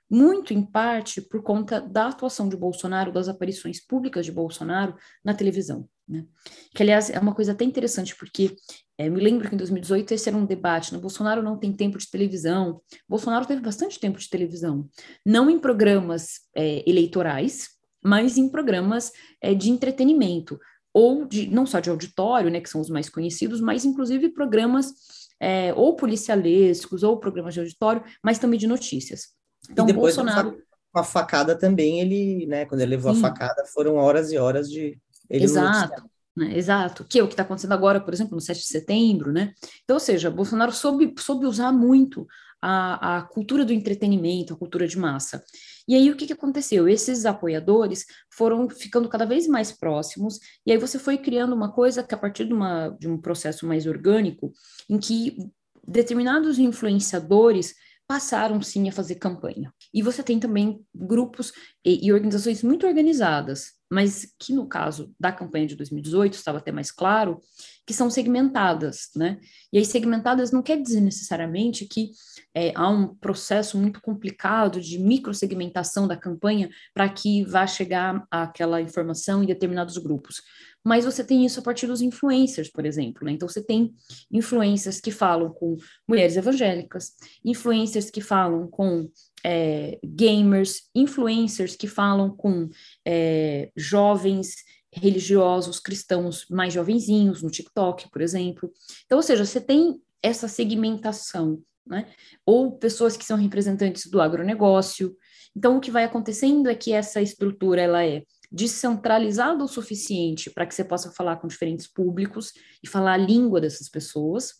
muito 0.10 0.54
em 0.54 0.64
parte 0.64 1.22
por 1.22 1.44
conta 1.44 1.82
da 1.82 2.08
atuação 2.08 2.48
de 2.48 2.56
Bolsonaro, 2.56 3.12
das 3.12 3.28
aparições 3.28 3.86
públicas 3.86 4.26
de 4.26 4.32
Bolsonaro 4.32 4.96
na 5.24 5.34
televisão. 5.34 5.90
Né? 6.08 6.26
Que, 6.74 6.84
aliás, 6.84 7.10
é 7.10 7.20
uma 7.20 7.36
coisa 7.36 7.52
até 7.52 7.66
interessante, 7.66 8.16
porque 8.16 8.56
é, 8.98 9.10
me 9.10 9.20
lembro 9.20 9.50
que 9.50 9.56
em 9.56 9.58
2018 9.58 10.14
esse 10.14 10.30
era 10.30 10.38
um 10.38 10.46
debate, 10.46 10.94
né? 10.94 11.00
Bolsonaro 11.00 11.42
não 11.42 11.58
tem 11.58 11.74
tempo 11.74 11.98
de 11.98 12.10
televisão. 12.10 12.82
Bolsonaro 13.10 13.46
teve 13.46 13.62
bastante 13.62 14.00
tempo 14.00 14.20
de 14.20 14.30
televisão, 14.30 14.88
não 15.26 15.50
em 15.50 15.60
programas 15.60 16.42
é, 16.56 16.88
eleitorais, 16.88 17.70
mas 18.04 18.38
em 18.38 18.50
programas 18.50 19.12
é, 19.42 19.54
de 19.54 19.70
entretenimento, 19.70 20.60
ou 20.94 21.26
de, 21.26 21.48
não 21.48 21.66
só 21.66 21.80
de 21.80 21.90
auditório, 21.90 22.52
né, 22.52 22.62
que 22.62 22.70
são 22.70 22.82
os 22.82 22.90
mais 22.90 23.10
conhecidos, 23.10 23.60
mas 23.60 23.84
inclusive 23.84 24.30
programas 24.30 24.94
é, 25.40 25.74
ou 25.74 25.96
policialescos, 25.96 27.02
ou 27.02 27.20
programas 27.20 27.56
de 27.56 27.62
auditório, 27.62 28.04
mas 28.24 28.38
também 28.38 28.60
de 28.60 28.68
notícias. 28.68 29.30
Então, 29.70 29.86
e 29.86 29.88
depois 29.88 30.16
Bolsonaro... 30.16 30.62
com 30.92 31.00
a 31.00 31.04
facada 31.04 31.58
também, 31.58 32.00
ele, 32.00 32.46
né, 32.46 32.66
quando 32.66 32.82
ele 32.82 32.92
levou 32.92 33.14
Sim. 33.14 33.20
a 33.20 33.30
facada, 33.30 33.66
foram 33.74 33.96
horas 33.96 34.32
e 34.32 34.38
horas 34.38 34.70
de... 34.70 35.00
Exato. 35.30 36.04
Né? 36.36 36.58
Exato, 36.58 37.04
que 37.04 37.20
é 37.20 37.24
o 37.24 37.28
que 37.28 37.34
está 37.34 37.44
acontecendo 37.44 37.74
agora, 37.74 38.02
por 38.02 38.14
exemplo, 38.14 38.34
no 38.34 38.42
7 38.42 38.60
de 38.60 38.66
setembro, 38.66 39.32
né? 39.32 39.54
Então, 39.84 39.96
ou 39.96 40.00
seja, 40.00 40.32
Bolsonaro 40.32 40.72
soube, 40.72 41.14
soube 41.20 41.46
usar 41.46 41.72
muito 41.72 42.26
a, 42.62 43.18
a 43.18 43.22
cultura 43.22 43.64
do 43.64 43.74
entretenimento, 43.74 44.54
a 44.54 44.58
cultura 44.58 44.88
de 44.88 44.98
massa. 44.98 45.44
E 45.88 45.96
aí, 45.96 46.10
o 46.10 46.16
que, 46.16 46.26
que 46.26 46.34
aconteceu? 46.34 46.88
Esses 46.88 47.26
apoiadores 47.26 48.06
foram 48.32 48.70
ficando 48.70 49.10
cada 49.10 49.26
vez 49.26 49.48
mais 49.48 49.72
próximos, 49.72 50.40
e 50.66 50.72
aí 50.72 50.78
você 50.78 50.98
foi 50.98 51.18
criando 51.18 51.54
uma 51.54 51.72
coisa 51.72 52.02
que, 52.02 52.16
a 52.16 52.18
partir 52.18 52.46
de, 52.46 52.54
uma, 52.54 52.90
de 53.00 53.08
um 53.08 53.18
processo 53.18 53.68
mais 53.68 53.86
orgânico, 53.86 54.52
em 54.90 54.98
que 54.98 55.38
determinados 55.86 56.58
influenciadores 56.58 57.76
passaram 58.08 58.62
sim 58.62 58.88
a 58.90 58.92
fazer 58.92 59.16
campanha. 59.16 59.74
E 59.94 60.02
você 60.02 60.22
tem 60.22 60.40
também 60.40 60.86
grupos 60.94 61.52
e, 61.86 62.06
e 62.06 62.12
organizações 62.12 62.62
muito 62.62 62.86
organizadas, 62.86 63.74
mas 63.92 64.34
que 64.40 64.54
no 64.54 64.68
caso 64.68 65.14
da 65.20 65.32
campanha 65.32 65.68
de 65.68 65.76
2018 65.76 66.34
estava 66.34 66.58
até 66.58 66.72
mais 66.72 66.92
claro, 66.92 67.40
que 67.86 67.94
são 67.94 68.10
segmentadas, 68.10 69.10
né? 69.16 69.40
E 69.72 69.78
aí 69.78 69.86
segmentadas 69.86 70.52
não 70.52 70.62
quer 70.64 70.82
dizer 70.82 71.02
necessariamente 71.02 71.86
que 71.86 72.12
é, 72.56 72.72
há 72.76 72.90
um 72.90 73.14
processo 73.16 73.78
muito 73.78 74.02
complicado 74.02 74.80
de 74.80 74.98
microsegmentação 75.00 76.08
da 76.08 76.16
campanha 76.18 76.70
para 76.94 77.10
que 77.10 77.44
vá 77.46 77.68
chegar 77.68 78.26
aquela 78.32 78.82
informação 78.82 79.44
em 79.44 79.48
determinados 79.48 79.98
grupos. 79.98 80.42
Mas 80.84 81.06
você 81.06 81.24
tem 81.24 81.46
isso 81.46 81.60
a 81.60 81.64
partir 81.64 81.88
dos 81.88 82.02
influencers, 82.02 82.70
por 82.70 82.86
exemplo. 82.86 83.26
Né? 83.26 83.32
Então, 83.32 83.48
você 83.48 83.64
tem 83.64 83.94
influencers 84.32 85.00
que 85.00 85.12
falam 85.12 85.50
com 85.52 85.78
mulheres 86.08 86.36
evangélicas, 86.36 87.14
influencers 87.44 88.10
que 88.10 88.20
falam 88.20 88.68
com 88.68 89.10
é, 89.46 90.00
gamers, 90.04 90.90
influencers 90.94 91.76
que 91.76 91.88
falam 91.88 92.36
com 92.36 92.70
é, 93.06 93.72
jovens 93.76 94.56
religiosos 94.92 95.80
cristãos 95.80 96.46
mais 96.50 96.74
jovenzinhos 96.74 97.42
no 97.42 97.50
TikTok, 97.50 98.10
por 98.12 98.22
exemplo. 98.22 98.72
Então, 99.06 99.18
ou 99.18 99.24
seja, 99.24 99.46
você 99.46 99.60
tem 99.60 100.00
essa 100.22 100.48
segmentação, 100.48 101.62
né? 101.86 102.08
Ou 102.46 102.78
pessoas 102.78 103.18
que 103.18 103.26
são 103.26 103.38
representantes 103.38 104.10
do 104.10 104.22
agronegócio. 104.22 105.16
Então, 105.56 105.78
o 105.78 105.82
que 105.82 105.92
vai 105.92 106.04
acontecendo 106.04 106.70
é 106.70 106.76
que 106.76 106.94
essa 106.94 107.22
estrutura 107.22 107.82
ela 107.82 108.06
é 108.06 108.24
descentralizada 108.54 109.64
o 109.64 109.68
suficiente 109.68 110.52
para 110.52 110.68
que 110.68 110.76
você 110.76 110.84
possa 110.84 111.12
falar 111.12 111.38
com 111.38 111.48
diferentes 111.48 111.88
públicos 111.88 112.54
e 112.84 112.88
falar 112.88 113.14
a 113.14 113.18
língua 113.18 113.60
dessas 113.60 113.90
pessoas, 113.90 114.54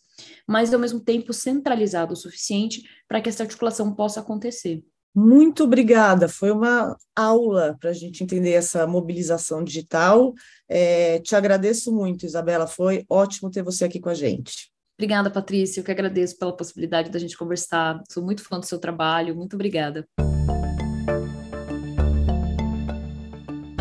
mas 0.48 0.74
ao 0.74 0.80
mesmo 0.80 0.98
tempo 0.98 1.32
centralizado 1.32 2.12
o 2.12 2.16
suficiente 2.16 2.82
para 3.06 3.20
que 3.20 3.28
essa 3.28 3.44
articulação 3.44 3.94
possa 3.94 4.18
acontecer. 4.18 4.82
Muito 5.14 5.62
obrigada, 5.62 6.28
foi 6.28 6.50
uma 6.50 6.96
aula 7.14 7.76
para 7.78 7.90
a 7.90 7.92
gente 7.92 8.24
entender 8.24 8.50
essa 8.50 8.84
mobilização 8.84 9.62
digital. 9.62 10.34
É, 10.68 11.20
te 11.20 11.36
agradeço 11.36 11.94
muito, 11.94 12.26
Isabela, 12.26 12.66
foi 12.66 13.04
ótimo 13.08 13.48
ter 13.48 13.62
você 13.62 13.84
aqui 13.84 14.00
com 14.00 14.08
a 14.08 14.14
gente. 14.14 14.72
Obrigada, 14.98 15.30
Patrícia, 15.30 15.80
eu 15.80 15.84
que 15.84 15.92
agradeço 15.92 16.36
pela 16.36 16.56
possibilidade 16.56 17.10
da 17.10 17.18
gente 17.20 17.38
conversar. 17.38 18.02
Sou 18.10 18.24
muito 18.24 18.42
fã 18.42 18.58
do 18.58 18.66
seu 18.66 18.78
trabalho, 18.78 19.36
muito 19.36 19.54
obrigada. 19.54 20.04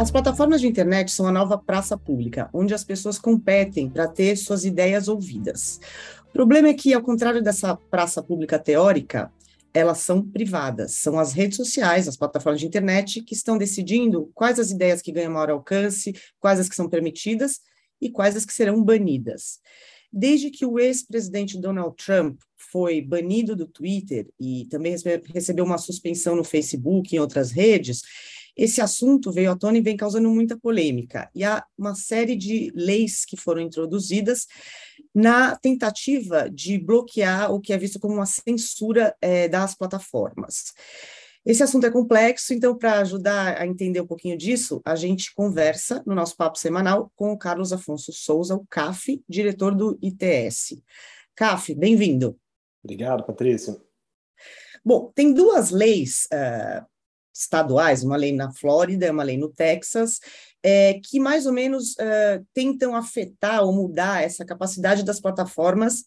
As 0.03 0.11
plataformas 0.11 0.59
de 0.59 0.67
internet 0.67 1.09
são 1.13 1.25
a 1.25 1.31
nova 1.31 1.57
praça 1.57 1.97
pública, 1.97 2.49
onde 2.53 2.73
as 2.73 2.83
pessoas 2.83 3.17
competem 3.17 3.89
para 3.89 4.05
ter 4.05 4.35
suas 4.35 4.65
ideias 4.65 5.07
ouvidas. 5.07 5.79
O 6.27 6.33
problema 6.33 6.67
é 6.67 6.73
que, 6.73 6.93
ao 6.93 7.01
contrário 7.01 7.41
dessa 7.41 7.73
praça 7.89 8.21
pública 8.21 8.59
teórica, 8.59 9.31
elas 9.73 9.99
são 9.99 10.21
privadas, 10.21 10.95
são 10.95 11.17
as 11.17 11.31
redes 11.31 11.55
sociais, 11.55 12.05
as 12.05 12.17
plataformas 12.17 12.59
de 12.59 12.67
internet 12.67 13.21
que 13.21 13.33
estão 13.33 13.57
decidindo 13.57 14.29
quais 14.35 14.59
as 14.59 14.71
ideias 14.71 15.01
que 15.01 15.09
ganham 15.09 15.31
maior 15.31 15.51
alcance, 15.51 16.13
quais 16.37 16.59
as 16.59 16.67
que 16.67 16.75
são 16.75 16.89
permitidas 16.89 17.61
e 18.01 18.09
quais 18.11 18.35
as 18.35 18.43
que 18.43 18.53
serão 18.53 18.83
banidas. 18.83 19.61
Desde 20.11 20.51
que 20.51 20.65
o 20.65 20.79
ex-presidente 20.79 21.57
Donald 21.57 21.95
Trump 21.95 22.41
foi 22.57 23.01
banido 23.01 23.55
do 23.55 23.65
Twitter 23.65 24.27
e 24.37 24.67
também 24.69 24.97
recebeu 25.33 25.63
uma 25.63 25.77
suspensão 25.77 26.35
no 26.35 26.43
Facebook 26.43 27.15
e 27.15 27.17
em 27.17 27.21
outras 27.21 27.51
redes, 27.51 28.01
esse 28.55 28.81
assunto 28.81 29.31
veio 29.31 29.51
à 29.51 29.55
tona 29.55 29.77
e 29.77 29.81
vem 29.81 29.97
causando 29.97 30.29
muita 30.29 30.57
polêmica. 30.57 31.29
E 31.33 31.43
há 31.43 31.65
uma 31.77 31.95
série 31.95 32.35
de 32.35 32.71
leis 32.75 33.25
que 33.25 33.35
foram 33.35 33.61
introduzidas 33.61 34.47
na 35.13 35.55
tentativa 35.55 36.49
de 36.49 36.77
bloquear 36.77 37.51
o 37.51 37.59
que 37.59 37.73
é 37.73 37.77
visto 37.77 37.99
como 37.99 38.15
uma 38.15 38.25
censura 38.25 39.15
é, 39.21 39.47
das 39.47 39.75
plataformas. 39.75 40.73
Esse 41.45 41.61
assunto 41.61 41.85
é 41.85 41.91
complexo, 41.91 42.53
então, 42.53 42.77
para 42.77 42.99
ajudar 42.99 43.59
a 43.59 43.67
entender 43.67 43.99
um 43.99 44.07
pouquinho 44.07 44.37
disso, 44.37 44.81
a 44.85 44.95
gente 44.95 45.33
conversa 45.35 46.01
no 46.05 46.15
nosso 46.15 46.37
papo 46.37 46.57
semanal 46.57 47.11
com 47.17 47.33
o 47.33 47.37
Carlos 47.37 47.73
Afonso 47.73 48.13
Souza, 48.13 48.55
o 48.55 48.65
CAF, 48.65 49.21
diretor 49.27 49.75
do 49.75 49.99
ITS. 50.01 50.81
CAF, 51.35 51.75
bem-vindo. 51.75 52.39
Obrigado, 52.81 53.25
Patrícia. 53.25 53.75
Bom, 54.85 55.11
tem 55.13 55.33
duas 55.33 55.69
leis 55.69 56.27
uh, 56.33 56.85
estaduais, 57.33 58.03
uma 58.03 58.15
lei 58.15 58.31
na 58.31 58.51
Flórida, 58.51 59.11
uma 59.11 59.23
lei 59.23 59.37
no 59.37 59.49
Texas, 59.49 60.19
é, 60.61 60.99
que 61.03 61.19
mais 61.19 61.45
ou 61.45 61.53
menos 61.53 61.93
uh, 61.93 62.45
tentam 62.53 62.95
afetar 62.95 63.63
ou 63.63 63.73
mudar 63.73 64.23
essa 64.23 64.45
capacidade 64.45 65.03
das 65.03 65.19
plataformas 65.19 66.05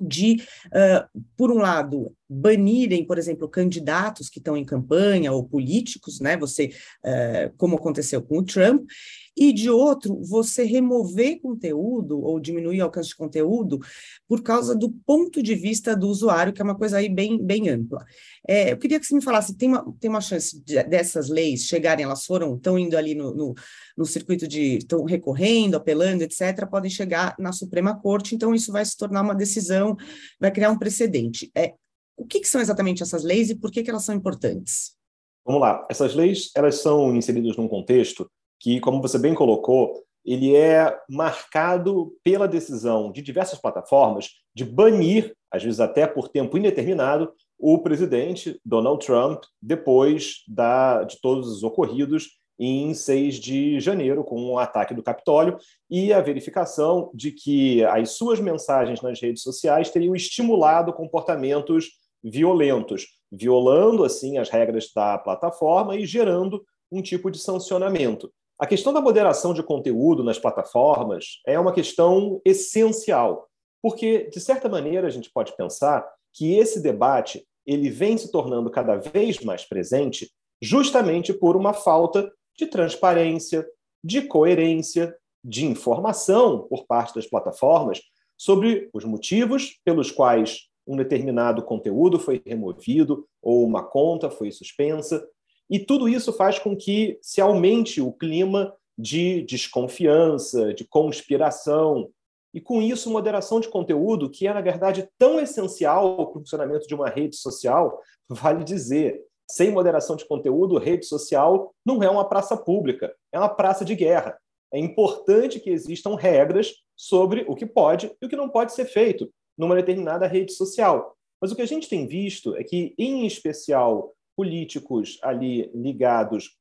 de, 0.00 0.42
uh, 0.66 1.20
por 1.36 1.52
um 1.52 1.58
lado, 1.58 2.12
banirem, 2.28 3.06
por 3.06 3.18
exemplo, 3.18 3.48
candidatos 3.48 4.28
que 4.28 4.38
estão 4.38 4.56
em 4.56 4.64
campanha 4.64 5.32
ou 5.32 5.44
políticos, 5.44 6.20
né? 6.20 6.36
Você, 6.36 6.70
uh, 7.04 7.54
como 7.56 7.76
aconteceu 7.76 8.22
com 8.22 8.38
o 8.38 8.44
Trump, 8.44 8.88
e 9.36 9.52
de 9.52 9.68
outro, 9.68 10.20
você 10.22 10.62
remover 10.62 11.40
conteúdo 11.40 12.20
ou 12.20 12.38
diminuir 12.38 12.80
o 12.80 12.84
alcance 12.84 13.08
de 13.08 13.16
conteúdo 13.16 13.80
por 14.28 14.42
causa 14.42 14.76
do 14.76 14.90
ponto 15.04 15.42
de 15.42 15.54
vista 15.54 15.96
do 15.96 16.08
usuário, 16.08 16.52
que 16.52 16.62
é 16.62 16.64
uma 16.64 16.76
coisa 16.76 16.98
aí 16.98 17.08
bem, 17.08 17.42
bem 17.44 17.68
ampla. 17.68 18.04
É, 18.46 18.72
eu 18.72 18.78
queria 18.78 19.00
que 19.00 19.06
você 19.06 19.14
me 19.14 19.22
falasse, 19.22 19.56
tem 19.56 19.68
uma, 19.68 19.92
tem 19.98 20.08
uma 20.08 20.20
chance 20.20 20.62
de, 20.62 20.82
dessas 20.84 21.28
leis 21.28 21.64
chegarem, 21.64 22.04
elas 22.04 22.24
foram, 22.24 22.54
estão 22.54 22.78
indo 22.78 22.96
ali 22.96 23.14
no, 23.14 23.34
no, 23.34 23.54
no 23.96 24.04
circuito 24.04 24.46
de, 24.46 24.76
estão 24.76 25.04
recorrendo, 25.04 25.74
apelando, 25.76 26.22
etc., 26.22 26.66
podem 26.70 26.90
chegar 26.90 27.34
na 27.38 27.52
Suprema 27.52 27.98
Corte, 28.00 28.34
então 28.34 28.54
isso 28.54 28.70
vai 28.70 28.84
se 28.84 28.96
tornar 28.96 29.22
uma 29.22 29.34
decisão, 29.34 29.96
vai 30.38 30.52
criar 30.52 30.70
um 30.70 30.78
precedente. 30.78 31.50
É, 31.56 31.74
o 32.16 32.26
que, 32.26 32.40
que 32.40 32.48
são 32.48 32.60
exatamente 32.60 33.02
essas 33.02 33.24
leis 33.24 33.50
e 33.50 33.54
por 33.54 33.70
que, 33.70 33.82
que 33.82 33.90
elas 33.90 34.04
são 34.04 34.14
importantes? 34.14 34.96
Vamos 35.44 35.60
lá, 35.60 35.86
essas 35.90 36.14
leis, 36.14 36.50
elas 36.56 36.76
são 36.76 37.14
inseridas 37.14 37.56
num 37.56 37.68
contexto 37.68 38.30
que, 38.58 38.80
como 38.80 39.02
você 39.02 39.18
bem 39.18 39.34
colocou, 39.34 40.02
ele 40.24 40.56
é 40.56 40.96
marcado 41.08 42.16
pela 42.24 42.48
decisão 42.48 43.12
de 43.12 43.20
diversas 43.20 43.60
plataformas 43.60 44.30
de 44.54 44.64
banir, 44.64 45.36
às 45.50 45.62
vezes 45.62 45.80
até 45.80 46.06
por 46.06 46.28
tempo 46.28 46.56
indeterminado, 46.56 47.30
o 47.58 47.78
presidente 47.78 48.58
Donald 48.64 49.04
Trump 49.04 49.42
depois 49.60 50.42
da, 50.48 51.04
de 51.04 51.20
todos 51.20 51.48
os 51.48 51.62
ocorridos 51.62 52.38
em 52.58 52.94
6 52.94 53.34
de 53.36 53.80
janeiro, 53.80 54.24
com 54.24 54.40
o 54.52 54.58
ataque 54.58 54.94
do 54.94 55.02
Capitólio 55.02 55.58
e 55.90 56.12
a 56.12 56.20
verificação 56.20 57.10
de 57.12 57.32
que 57.32 57.84
as 57.84 58.10
suas 58.10 58.40
mensagens 58.40 59.02
nas 59.02 59.20
redes 59.20 59.42
sociais 59.42 59.90
teriam 59.90 60.14
estimulado 60.14 60.92
comportamentos 60.92 61.90
violentos, 62.24 63.06
violando 63.30 64.04
assim 64.04 64.38
as 64.38 64.48
regras 64.48 64.90
da 64.94 65.18
plataforma 65.18 65.94
e 65.94 66.06
gerando 66.06 66.64
um 66.90 67.02
tipo 67.02 67.30
de 67.30 67.38
sancionamento. 67.38 68.32
A 68.58 68.66
questão 68.66 68.92
da 68.92 69.00
moderação 69.00 69.52
de 69.52 69.62
conteúdo 69.62 70.24
nas 70.24 70.38
plataformas 70.38 71.40
é 71.46 71.58
uma 71.58 71.72
questão 71.72 72.40
essencial, 72.44 73.48
porque, 73.82 74.30
de 74.30 74.40
certa 74.40 74.68
maneira, 74.68 75.06
a 75.06 75.10
gente 75.10 75.30
pode 75.30 75.54
pensar 75.56 76.08
que 76.32 76.56
esse 76.56 76.80
debate 76.80 77.44
ele 77.66 77.90
vem 77.90 78.16
se 78.16 78.30
tornando 78.30 78.70
cada 78.70 78.96
vez 78.96 79.40
mais 79.40 79.64
presente 79.64 80.30
justamente 80.62 81.32
por 81.32 81.56
uma 81.56 81.72
falta 81.72 82.32
de 82.56 82.66
transparência, 82.66 83.66
de 84.02 84.22
coerência, 84.22 85.14
de 85.42 85.66
informação 85.66 86.66
por 86.68 86.86
parte 86.86 87.14
das 87.14 87.26
plataformas 87.26 88.00
sobre 88.36 88.88
os 88.92 89.04
motivos 89.04 89.78
pelos 89.84 90.10
quais 90.10 90.68
um 90.86 90.96
determinado 90.96 91.62
conteúdo 91.62 92.18
foi 92.18 92.42
removido 92.44 93.26
ou 93.42 93.64
uma 93.64 93.82
conta 93.82 94.30
foi 94.30 94.50
suspensa, 94.50 95.26
e 95.70 95.78
tudo 95.78 96.08
isso 96.08 96.32
faz 96.32 96.58
com 96.58 96.76
que 96.76 97.18
se 97.22 97.40
aumente 97.40 98.00
o 98.00 98.12
clima 98.12 98.74
de 98.98 99.42
desconfiança, 99.42 100.74
de 100.74 100.84
conspiração, 100.84 102.10
e 102.52 102.60
com 102.60 102.80
isso, 102.80 103.10
moderação 103.10 103.58
de 103.58 103.68
conteúdo, 103.68 104.30
que 104.30 104.46
é, 104.46 104.54
na 104.54 104.60
verdade, 104.60 105.08
tão 105.18 105.40
essencial 105.40 106.14
para 106.14 106.24
o 106.24 106.32
funcionamento 106.34 106.86
de 106.86 106.94
uma 106.94 107.08
rede 107.08 107.36
social, 107.36 108.00
vale 108.30 108.62
dizer. 108.62 109.20
Sem 109.50 109.70
moderação 109.70 110.16
de 110.16 110.26
conteúdo, 110.26 110.78
rede 110.78 111.04
social 111.04 111.74
não 111.84 112.02
é 112.02 112.08
uma 112.08 112.26
praça 112.26 112.56
pública, 112.56 113.14
é 113.30 113.38
uma 113.38 113.48
praça 113.48 113.84
de 113.84 113.94
guerra. 113.94 114.38
É 114.72 114.78
importante 114.78 115.60
que 115.60 115.68
existam 115.68 116.14
regras 116.14 116.72
sobre 116.96 117.44
o 117.46 117.54
que 117.54 117.66
pode 117.66 118.10
e 118.22 118.24
o 118.24 118.28
que 118.28 118.36
não 118.36 118.48
pode 118.48 118.72
ser 118.72 118.86
feito 118.86 119.30
numa 119.56 119.74
determinada 119.74 120.26
rede 120.26 120.52
social. 120.52 121.16
Mas 121.40 121.52
o 121.52 121.56
que 121.56 121.62
a 121.62 121.66
gente 121.66 121.88
tem 121.88 122.06
visto 122.06 122.56
é 122.56 122.64
que, 122.64 122.94
em 122.98 123.26
especial, 123.26 124.14
políticos 124.36 125.18
ali 125.22 125.70
ligados 125.74 126.56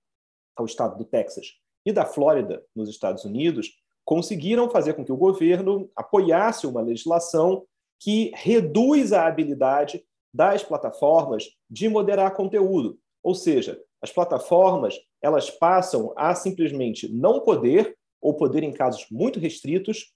ao 0.55 0.65
estado 0.65 0.97
do 0.97 1.05
Texas 1.05 1.47
e 1.85 1.91
da 1.91 2.05
Flórida, 2.05 2.63
nos 2.75 2.89
Estados 2.89 3.25
Unidos, 3.25 3.71
conseguiram 4.05 4.69
fazer 4.69 4.93
com 4.93 5.03
que 5.03 5.11
o 5.11 5.17
governo 5.17 5.89
apoiasse 5.95 6.67
uma 6.67 6.81
legislação 6.81 7.65
que 7.99 8.31
reduz 8.35 9.13
a 9.13 9.25
habilidade 9.25 10.03
das 10.33 10.63
plataformas 10.63 11.45
de 11.69 11.87
moderar 11.87 12.35
conteúdo. 12.35 12.99
Ou 13.23 13.33
seja, 13.33 13.81
as 14.01 14.11
plataformas 14.11 14.99
elas 15.21 15.49
passam 15.49 16.13
a 16.17 16.35
simplesmente 16.35 17.07
não 17.07 17.39
poder, 17.39 17.95
ou 18.21 18.35
poder 18.35 18.63
em 18.63 18.73
casos 18.73 19.05
muito 19.09 19.39
restritos, 19.39 20.12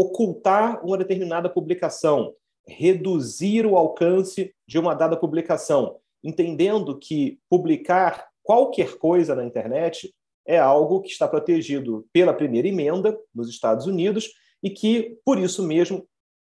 ocultar 0.00 0.84
uma 0.84 0.98
determinada 0.98 1.48
publicação, 1.48 2.34
reduzir 2.66 3.66
o 3.66 3.76
alcance 3.76 4.54
de 4.66 4.78
uma 4.78 4.94
dada 4.94 5.16
publicação 5.16 5.96
entendendo 6.22 6.98
que 6.98 7.38
publicar 7.48 8.28
qualquer 8.42 8.96
coisa 8.98 9.34
na 9.34 9.44
internet 9.44 10.14
é 10.46 10.58
algo 10.58 11.00
que 11.00 11.10
está 11.10 11.28
protegido 11.28 12.06
pela 12.12 12.32
primeira 12.32 12.68
emenda 12.68 13.18
nos 13.34 13.48
Estados 13.48 13.86
Unidos 13.86 14.32
e 14.62 14.70
que, 14.70 15.18
por 15.24 15.38
isso 15.38 15.62
mesmo, 15.62 16.06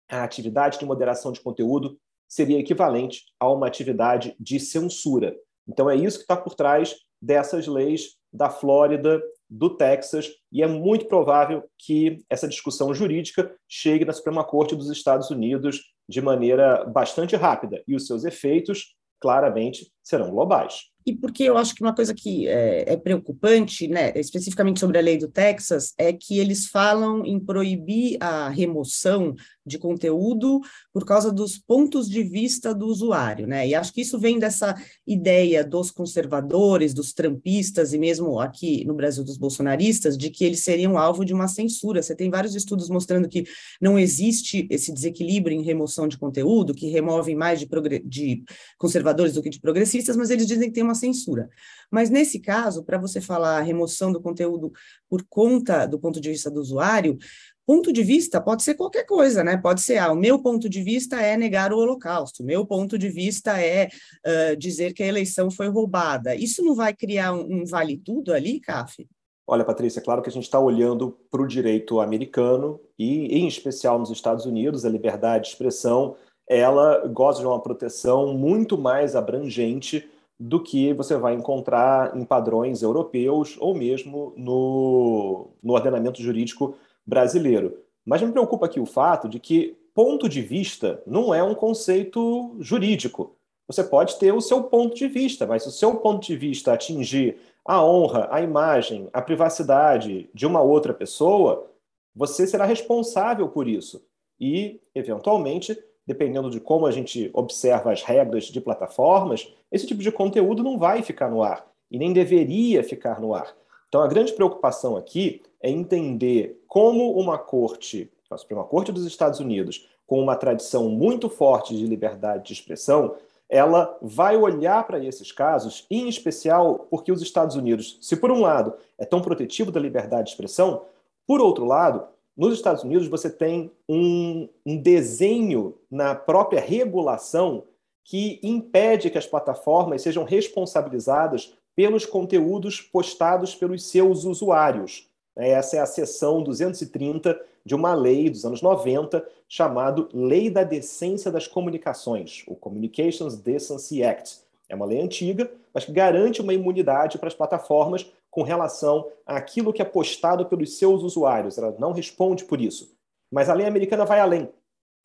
a 0.08 0.24
atividade 0.24 0.78
de 0.78 0.84
moderação 0.84 1.30
de 1.30 1.40
conteúdo 1.40 1.98
seria 2.28 2.58
equivalente 2.58 3.24
a 3.38 3.50
uma 3.50 3.66
atividade 3.66 4.34
de 4.40 4.58
censura. 4.58 5.36
Então, 5.68 5.88
é 5.88 5.94
isso 5.94 6.18
que 6.18 6.24
está 6.24 6.36
por 6.36 6.54
trás 6.54 6.96
dessas 7.20 7.66
leis 7.66 8.16
da 8.32 8.48
Flórida, 8.48 9.22
do 9.52 9.68
Texas, 9.68 10.30
e 10.50 10.62
é 10.62 10.66
muito 10.66 11.06
provável 11.06 11.64
que 11.78 12.24
essa 12.30 12.48
discussão 12.48 12.94
jurídica 12.94 13.54
chegue 13.68 14.04
na 14.04 14.12
Suprema 14.12 14.42
Corte 14.42 14.74
dos 14.74 14.90
Estados 14.90 15.30
Unidos 15.30 15.92
de 16.08 16.22
maneira 16.22 16.84
bastante 16.86 17.36
rápida, 17.36 17.82
e 17.86 17.94
os 17.94 18.06
seus 18.06 18.24
efeitos 18.24 18.96
claramente 19.20 19.92
serão 20.02 20.30
globais. 20.30 20.90
E 21.06 21.14
porque 21.14 21.44
eu 21.44 21.56
acho 21.56 21.74
que 21.74 21.82
uma 21.82 21.94
coisa 21.94 22.14
que 22.14 22.48
é, 22.48 22.92
é, 22.92 22.96
preocupante, 22.96 23.88
né, 23.88 24.12
especificamente 24.16 24.80
sobre 24.80 24.98
a 24.98 25.02
lei 25.02 25.18
do 25.18 25.28
Texas, 25.28 25.92
é 25.98 26.12
que 26.12 26.38
eles 26.38 26.68
falam 26.68 27.24
em 27.24 27.38
proibir 27.38 28.16
a 28.20 28.48
remoção 28.48 29.34
de 29.64 29.78
conteúdo 29.78 30.60
por 30.92 31.04
causa 31.04 31.32
dos 31.32 31.58
pontos 31.58 32.08
de 32.08 32.22
vista 32.22 32.74
do 32.74 32.86
usuário, 32.86 33.46
né? 33.46 33.66
E 33.66 33.74
acho 33.74 33.92
que 33.92 34.00
isso 34.00 34.18
vem 34.18 34.38
dessa 34.38 34.74
ideia 35.06 35.64
dos 35.64 35.90
conservadores, 35.90 36.92
dos 36.92 37.12
trampistas 37.12 37.92
e 37.92 37.98
mesmo 37.98 38.40
aqui 38.40 38.84
no 38.84 38.94
Brasil 38.94 39.24
dos 39.24 39.36
bolsonaristas, 39.36 40.16
de 40.16 40.30
que 40.30 40.44
eles 40.44 40.64
seriam 40.64 40.98
alvo 40.98 41.24
de 41.24 41.32
uma 41.32 41.48
censura. 41.48 42.02
Você 42.02 42.14
tem 42.14 42.30
vários 42.30 42.54
estudos 42.54 42.88
mostrando 42.88 43.28
que 43.28 43.44
não 43.80 43.98
existe 43.98 44.66
esse 44.70 44.92
desequilíbrio 44.92 45.56
em 45.56 45.62
remoção 45.62 46.08
de 46.08 46.18
conteúdo, 46.18 46.74
que 46.74 46.88
removem 46.88 47.36
mais 47.36 47.60
de, 47.60 47.68
de 48.04 48.44
conservadores 48.78 49.34
do 49.34 49.42
que 49.42 49.50
de 49.50 49.60
progressistas, 49.60 50.16
mas 50.16 50.30
eles 50.30 50.46
dizem 50.46 50.68
que 50.68 50.74
tem 50.74 50.84
uma 50.84 50.94
censura. 50.94 51.48
Mas 51.90 52.08
nesse 52.08 52.40
caso, 52.40 52.82
para 52.82 52.98
você 52.98 53.20
falar 53.20 53.60
remoção 53.60 54.10
do 54.10 54.20
conteúdo 54.20 54.72
por 55.08 55.24
conta 55.28 55.86
do 55.86 55.98
ponto 55.98 56.20
de 56.20 56.30
vista 56.30 56.50
do 56.50 56.60
usuário, 56.60 57.18
ponto 57.66 57.92
de 57.92 58.02
vista 58.02 58.40
pode 58.40 58.62
ser 58.62 58.74
qualquer 58.74 59.04
coisa, 59.04 59.44
né? 59.44 59.56
Pode 59.56 59.80
ser, 59.80 59.98
ah, 59.98 60.12
o 60.12 60.16
meu 60.16 60.40
ponto 60.42 60.68
de 60.68 60.82
vista 60.82 61.16
é 61.20 61.36
negar 61.36 61.72
o 61.72 61.78
Holocausto, 61.78 62.42
o 62.42 62.46
meu 62.46 62.66
ponto 62.66 62.98
de 62.98 63.08
vista 63.08 63.60
é 63.60 63.88
uh, 64.26 64.56
dizer 64.56 64.92
que 64.92 65.02
a 65.02 65.06
eleição 65.06 65.50
foi 65.50 65.68
roubada. 65.68 66.34
Isso 66.34 66.64
não 66.64 66.74
vai 66.74 66.94
criar 66.94 67.32
um, 67.32 67.62
um 67.62 67.64
vale 67.64 67.98
tudo 67.98 68.32
ali, 68.32 68.60
CAF? 68.60 69.06
Olha, 69.46 69.64
Patrícia, 69.64 70.00
é 70.00 70.02
claro 70.02 70.22
que 70.22 70.28
a 70.28 70.32
gente 70.32 70.44
está 70.44 70.58
olhando 70.58 71.18
para 71.30 71.42
o 71.42 71.46
direito 71.46 72.00
americano 72.00 72.80
e, 72.98 73.26
em 73.38 73.46
especial 73.46 73.98
nos 73.98 74.10
Estados 74.10 74.46
Unidos, 74.46 74.84
a 74.84 74.88
liberdade 74.88 75.44
de 75.44 75.50
expressão 75.50 76.16
ela 76.48 77.06
goza 77.08 77.40
de 77.40 77.46
uma 77.46 77.60
proteção 77.60 78.34
muito 78.34 78.76
mais 78.76 79.16
abrangente 79.16 80.08
do 80.38 80.60
que 80.60 80.92
você 80.92 81.16
vai 81.16 81.34
encontrar 81.34 82.16
em 82.16 82.24
padrões 82.24 82.82
europeus 82.82 83.56
ou 83.60 83.74
mesmo 83.74 84.34
no, 84.36 85.50
no 85.62 85.72
ordenamento 85.72 86.20
jurídico 86.20 86.74
brasileiro. 87.06 87.78
Mas 88.04 88.22
me 88.22 88.32
preocupa 88.32 88.66
aqui 88.66 88.80
o 88.80 88.86
fato 88.86 89.28
de 89.28 89.38
que 89.38 89.76
ponto 89.94 90.28
de 90.28 90.40
vista 90.40 91.02
não 91.06 91.34
é 91.34 91.42
um 91.42 91.54
conceito 91.54 92.56
jurídico. 92.58 93.36
Você 93.66 93.84
pode 93.84 94.18
ter 94.18 94.32
o 94.32 94.40
seu 94.40 94.64
ponto 94.64 94.94
de 94.94 95.06
vista, 95.06 95.46
mas 95.46 95.62
se 95.62 95.68
o 95.68 95.72
seu 95.72 95.96
ponto 95.96 96.26
de 96.26 96.36
vista 96.36 96.72
atingir 96.72 97.38
a 97.64 97.84
honra, 97.84 98.28
a 98.30 98.40
imagem, 98.40 99.08
a 99.12 99.22
privacidade 99.22 100.28
de 100.34 100.46
uma 100.46 100.60
outra 100.60 100.92
pessoa, 100.92 101.70
você 102.14 102.46
será 102.46 102.64
responsável 102.64 103.48
por 103.48 103.68
isso. 103.68 104.04
E, 104.38 104.80
eventualmente, 104.94 105.78
dependendo 106.06 106.50
de 106.50 106.58
como 106.58 106.86
a 106.86 106.90
gente 106.90 107.30
observa 107.32 107.92
as 107.92 108.02
regras 108.02 108.44
de 108.44 108.60
plataformas, 108.60 109.52
esse 109.70 109.86
tipo 109.86 110.02
de 110.02 110.10
conteúdo 110.10 110.62
não 110.62 110.78
vai 110.78 111.02
ficar 111.02 111.30
no 111.30 111.42
ar 111.42 111.66
e 111.90 111.98
nem 111.98 112.12
deveria 112.12 112.82
ficar 112.82 113.20
no 113.20 113.34
ar. 113.34 113.54
Então, 113.92 114.00
a 114.00 114.06
grande 114.06 114.32
preocupação 114.32 114.96
aqui 114.96 115.42
é 115.60 115.68
entender 115.68 116.64
como 116.66 117.12
uma 117.12 117.36
corte, 117.36 118.10
a 118.30 118.38
Suprema 118.38 118.64
Corte 118.64 118.90
dos 118.90 119.04
Estados 119.04 119.38
Unidos, 119.38 119.86
com 120.06 120.18
uma 120.18 120.34
tradição 120.34 120.88
muito 120.88 121.28
forte 121.28 121.76
de 121.76 121.86
liberdade 121.86 122.46
de 122.46 122.54
expressão, 122.54 123.16
ela 123.50 123.94
vai 124.00 124.34
olhar 124.34 124.86
para 124.86 124.98
esses 125.04 125.30
casos, 125.30 125.84
em 125.90 126.08
especial 126.08 126.86
porque 126.88 127.12
os 127.12 127.20
Estados 127.20 127.54
Unidos, 127.54 127.98
se 128.00 128.16
por 128.16 128.30
um 128.30 128.40
lado 128.40 128.72
é 128.96 129.04
tão 129.04 129.20
protetivo 129.20 129.70
da 129.70 129.78
liberdade 129.78 130.24
de 130.24 130.30
expressão, 130.30 130.86
por 131.26 131.42
outro 131.42 131.66
lado, 131.66 132.02
nos 132.34 132.54
Estados 132.54 132.82
Unidos 132.82 133.08
você 133.08 133.28
tem 133.28 133.70
um, 133.86 134.48
um 134.64 134.78
desenho 134.78 135.74
na 135.90 136.14
própria 136.14 136.62
regulação 136.62 137.64
que 138.02 138.40
impede 138.42 139.10
que 139.10 139.18
as 139.18 139.26
plataformas 139.26 140.00
sejam 140.00 140.24
responsabilizadas 140.24 141.52
pelos 141.74 142.04
conteúdos 142.04 142.80
postados 142.80 143.54
pelos 143.54 143.84
seus 143.84 144.24
usuários. 144.24 145.08
Essa 145.36 145.76
é 145.76 145.80
a 145.80 145.86
seção 145.86 146.42
230 146.42 147.40
de 147.64 147.74
uma 147.74 147.94
lei 147.94 148.28
dos 148.28 148.44
anos 148.44 148.60
90 148.60 149.26
chamado 149.48 150.08
Lei 150.12 150.50
da 150.50 150.64
Decência 150.64 151.30
das 151.30 151.46
Comunicações, 151.46 152.44
o 152.46 152.54
Communications 152.54 153.36
Decency 153.36 154.02
Act. 154.02 154.40
É 154.68 154.74
uma 154.74 154.86
lei 154.86 155.00
antiga, 155.00 155.50
mas 155.72 155.84
que 155.84 155.92
garante 155.92 156.40
uma 156.40 156.54
imunidade 156.54 157.18
para 157.18 157.28
as 157.28 157.34
plataformas 157.34 158.10
com 158.30 158.42
relação 158.42 159.06
àquilo 159.26 159.72
que 159.72 159.82
é 159.82 159.84
postado 159.84 160.46
pelos 160.46 160.78
seus 160.78 161.02
usuários. 161.02 161.58
Ela 161.58 161.76
não 161.78 161.92
responde 161.92 162.44
por 162.44 162.60
isso. 162.60 162.94
Mas 163.30 163.48
a 163.48 163.54
lei 163.54 163.66
americana 163.66 164.04
vai 164.04 164.20
além. 164.20 164.48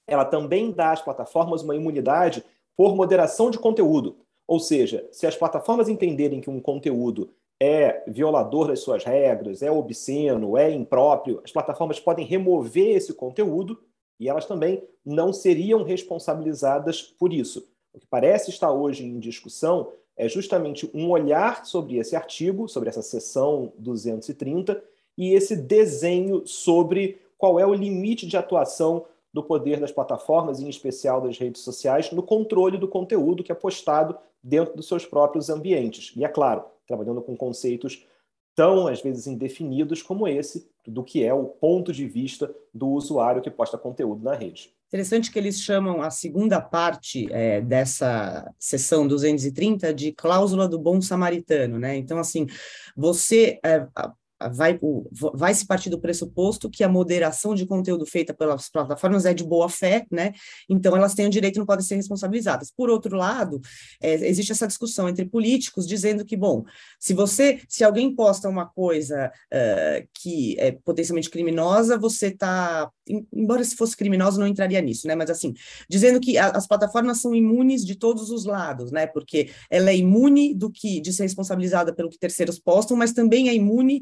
Ela 0.07 0.23
também 0.23 0.71
dá 0.71 0.91
às 0.91 1.01
plataformas 1.01 1.61
uma 1.61 1.75
imunidade 1.75 2.43
por 2.75 2.95
moderação 2.95 3.51
de 3.51 3.59
conteúdo. 3.59 4.17
Ou 4.47 4.59
seja, 4.59 5.07
se 5.11 5.27
as 5.27 5.35
plataformas 5.35 5.89
entenderem 5.89 6.39
que 6.39 6.49
um 6.49 6.59
conteúdo 6.59 7.29
é 7.59 8.03
violador 8.07 8.67
das 8.67 8.79
suas 8.79 9.03
regras, 9.03 9.61
é 9.61 9.69
obsceno, 9.69 10.57
é 10.57 10.71
impróprio, 10.71 11.41
as 11.43 11.51
plataformas 11.51 11.99
podem 11.99 12.25
remover 12.25 12.95
esse 12.95 13.13
conteúdo 13.13 13.79
e 14.19 14.29
elas 14.29 14.45
também 14.45 14.83
não 15.05 15.33
seriam 15.33 15.83
responsabilizadas 15.83 17.01
por 17.01 17.33
isso. 17.33 17.67
O 17.93 17.99
que 17.99 18.07
parece 18.07 18.49
estar 18.49 18.71
hoje 18.71 19.03
em 19.03 19.19
discussão 19.19 19.91
é 20.15 20.27
justamente 20.29 20.89
um 20.93 21.09
olhar 21.09 21.65
sobre 21.65 21.97
esse 21.97 22.15
artigo, 22.15 22.67
sobre 22.67 22.89
essa 22.89 23.01
seção 23.01 23.73
230, 23.77 24.81
e 25.17 25.33
esse 25.33 25.55
desenho 25.55 26.45
sobre 26.45 27.19
qual 27.37 27.59
é 27.59 27.65
o 27.65 27.73
limite 27.73 28.25
de 28.25 28.37
atuação 28.37 29.05
do 29.33 29.43
poder 29.43 29.79
das 29.79 29.91
plataformas, 29.91 30.59
em 30.59 30.69
especial 30.69 31.21
das 31.21 31.37
redes 31.37 31.61
sociais, 31.61 32.11
no 32.11 32.23
controle 32.23 32.77
do 32.77 32.87
conteúdo 32.87 33.43
que 33.43 33.51
é 33.51 33.55
postado 33.55 34.17
dentro 34.41 34.75
dos 34.75 34.87
seus 34.87 35.05
próprios 35.05 35.49
ambientes. 35.49 36.13
E 36.15 36.23
é 36.23 36.27
claro, 36.27 36.63
trabalhando 36.87 37.21
com 37.21 37.35
conceitos 37.35 38.05
tão, 38.55 38.87
às 38.87 39.01
vezes, 39.01 39.27
indefinidos 39.27 40.01
como 40.01 40.27
esse, 40.27 40.67
do 40.87 41.03
que 41.03 41.23
é 41.23 41.33
o 41.33 41.45
ponto 41.45 41.93
de 41.93 42.07
vista 42.07 42.53
do 42.73 42.89
usuário 42.89 43.41
que 43.41 43.51
posta 43.51 43.77
conteúdo 43.77 44.23
na 44.23 44.33
rede. 44.33 44.73
Interessante 44.87 45.31
que 45.31 45.37
eles 45.37 45.61
chamam 45.61 46.01
a 46.01 46.09
segunda 46.09 46.61
parte 46.61 47.31
é, 47.31 47.59
dessa 47.61 48.51
sessão 48.57 49.05
230 49.05 49.93
de 49.93 50.13
cláusula 50.13 50.67
do 50.67 50.79
bom 50.79 51.01
samaritano, 51.01 51.77
né? 51.77 51.97
Então, 51.97 52.17
assim, 52.17 52.47
você, 52.95 53.59
é, 53.63 53.85
vai, 54.51 54.79
vai 55.33 55.53
se 55.53 55.65
partir 55.65 55.89
do 55.89 55.99
pressuposto 55.99 56.69
que 56.69 56.83
a 56.83 56.89
moderação 56.89 57.55
de 57.55 57.65
conteúdo 57.65 58.05
feita 58.05 58.33
pelas 58.33 58.69
plataformas 58.69 59.25
é 59.25 59.33
de 59.33 59.43
boa 59.43 59.67
fé, 59.67 60.05
né? 60.11 60.33
Então 60.69 60.95
elas 60.95 61.13
têm 61.13 61.25
o 61.25 61.29
direito 61.29 61.55
e 61.55 61.59
não 61.59 61.65
podem 61.65 61.85
ser 61.85 61.95
responsabilizadas. 61.95 62.71
Por 62.71 62.89
outro 62.89 63.17
lado, 63.17 63.59
é, 64.01 64.13
existe 64.27 64.51
essa 64.51 64.67
discussão 64.67 65.09
entre 65.09 65.25
políticos 65.25 65.87
dizendo 65.87 66.23
que, 66.23 66.37
bom, 66.37 66.63
se 66.99 67.13
você, 67.13 67.61
se 67.67 67.83
alguém 67.83 68.13
posta 68.13 68.47
uma 68.47 68.65
coisa 68.67 69.31
uh, 69.53 70.07
que 70.13 70.55
é 70.59 70.71
potencialmente 70.71 71.29
criminosa, 71.29 71.97
você 71.97 72.27
está, 72.27 72.91
embora 73.33 73.63
se 73.63 73.75
fosse 73.75 73.97
criminosa, 73.97 74.39
não 74.39 74.47
entraria 74.47 74.81
nisso, 74.81 75.07
né? 75.07 75.15
Mas 75.15 75.29
assim, 75.29 75.53
dizendo 75.89 76.19
que 76.19 76.37
a, 76.37 76.49
as 76.49 76.67
plataformas 76.67 77.19
são 77.19 77.33
imunes 77.33 77.83
de 77.83 77.95
todos 77.95 78.29
os 78.29 78.45
lados, 78.45 78.91
né? 78.91 79.07
Porque 79.07 79.49
ela 79.69 79.89
é 79.89 79.95
imune 79.95 80.53
do 80.53 80.71
que 80.71 81.01
de 81.01 81.11
ser 81.11 81.23
responsabilizada 81.23 81.93
pelo 81.93 82.09
que 82.09 82.19
terceiros 82.19 82.59
postam, 82.59 82.95
mas 82.95 83.13
também 83.13 83.49
é 83.49 83.55
imune 83.55 84.01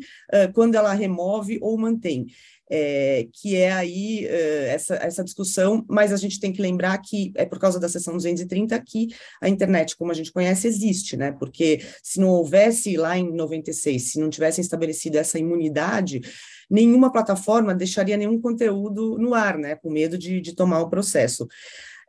quando 0.54 0.76
ela 0.76 0.94
remove 0.94 1.60
ou 1.62 1.78
mantém. 1.78 2.28
É, 2.68 3.28
que 3.32 3.56
é 3.56 3.72
aí 3.72 4.26
uh, 4.26 4.66
essa, 4.70 4.96
essa 4.96 5.24
discussão, 5.24 5.86
mas 5.88 6.12
a 6.12 6.18
gente 6.18 6.40
tem 6.40 6.52
que 6.52 6.60
lembrar 6.60 6.98
que 6.98 7.32
é 7.36 7.46
por 7.46 7.60
causa 7.60 7.80
da 7.80 7.88
seção 7.88 8.16
230 8.16 8.82
que 8.82 9.10
a 9.40 9.48
internet, 9.48 9.96
como 9.96 10.10
a 10.10 10.16
gente 10.16 10.32
conhece, 10.32 10.68
existe, 10.68 11.16
né? 11.16 11.32
Porque 11.32 11.82
se 12.02 12.20
não 12.20 12.30
houvesse 12.30 12.98
lá 12.98 13.16
em 13.16 13.32
96, 13.32 14.12
se 14.12 14.20
não 14.20 14.32
tivessem 14.32 14.64
estabelecido 14.64 15.16
essa 15.16 15.38
imunidade, 15.38 16.22
nenhuma 16.68 17.12
plataforma 17.12 17.76
deixaria 17.76 18.18
nenhum 18.18 18.42
conteúdo 18.42 19.16
no 19.20 19.36
ar, 19.36 19.60
né? 19.60 19.76
Com 19.76 19.92
medo 19.92 20.18
de, 20.18 20.42
de 20.42 20.56
tomar 20.56 20.82
o 20.82 20.90
processo. 20.90 21.48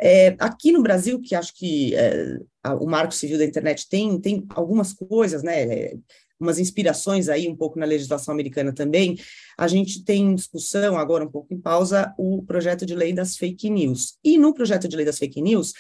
É, 0.00 0.37
aqui 0.38 0.72
no 0.72 0.83
Brasil, 0.83 1.20
que 1.20 1.35
acho 1.35 1.55
que 1.55 1.94
é, 1.94 2.38
o 2.81 2.87
Marco 2.87 3.14
Civil 3.14 3.37
da 3.38 3.44
Internet 3.44 3.87
tem, 3.88 4.18
tem 4.18 4.46
algumas 4.50 4.94
coisas, 4.94 5.42
né? 5.42 5.92
Umas 6.38 6.59
inspirações 6.59 7.29
aí 7.29 7.49
um 7.49 7.57
pouco 7.57 7.79
na 7.79 7.87
legislação 7.87 8.33
americana 8.33 8.72
também, 8.72 9.18
a 9.57 9.66
gente 9.66 10.05
tem 10.05 10.22
em 10.22 10.35
discussão, 10.35 10.99
agora 10.99 11.25
um 11.25 11.31
pouco 11.31 11.53
em 11.53 11.61
pausa, 11.61 12.14
o 12.18 12.42
projeto 12.42 12.85
de 12.85 12.94
lei 12.94 13.12
das 13.12 13.37
fake 13.37 13.70
news. 13.70 14.18
E 14.22 14.38
no 14.38 14.53
projeto 14.53 14.88
de 14.88 14.96
lei 14.96 15.05
das 15.05 15.18
fake 15.18 15.40
news, 15.40 15.72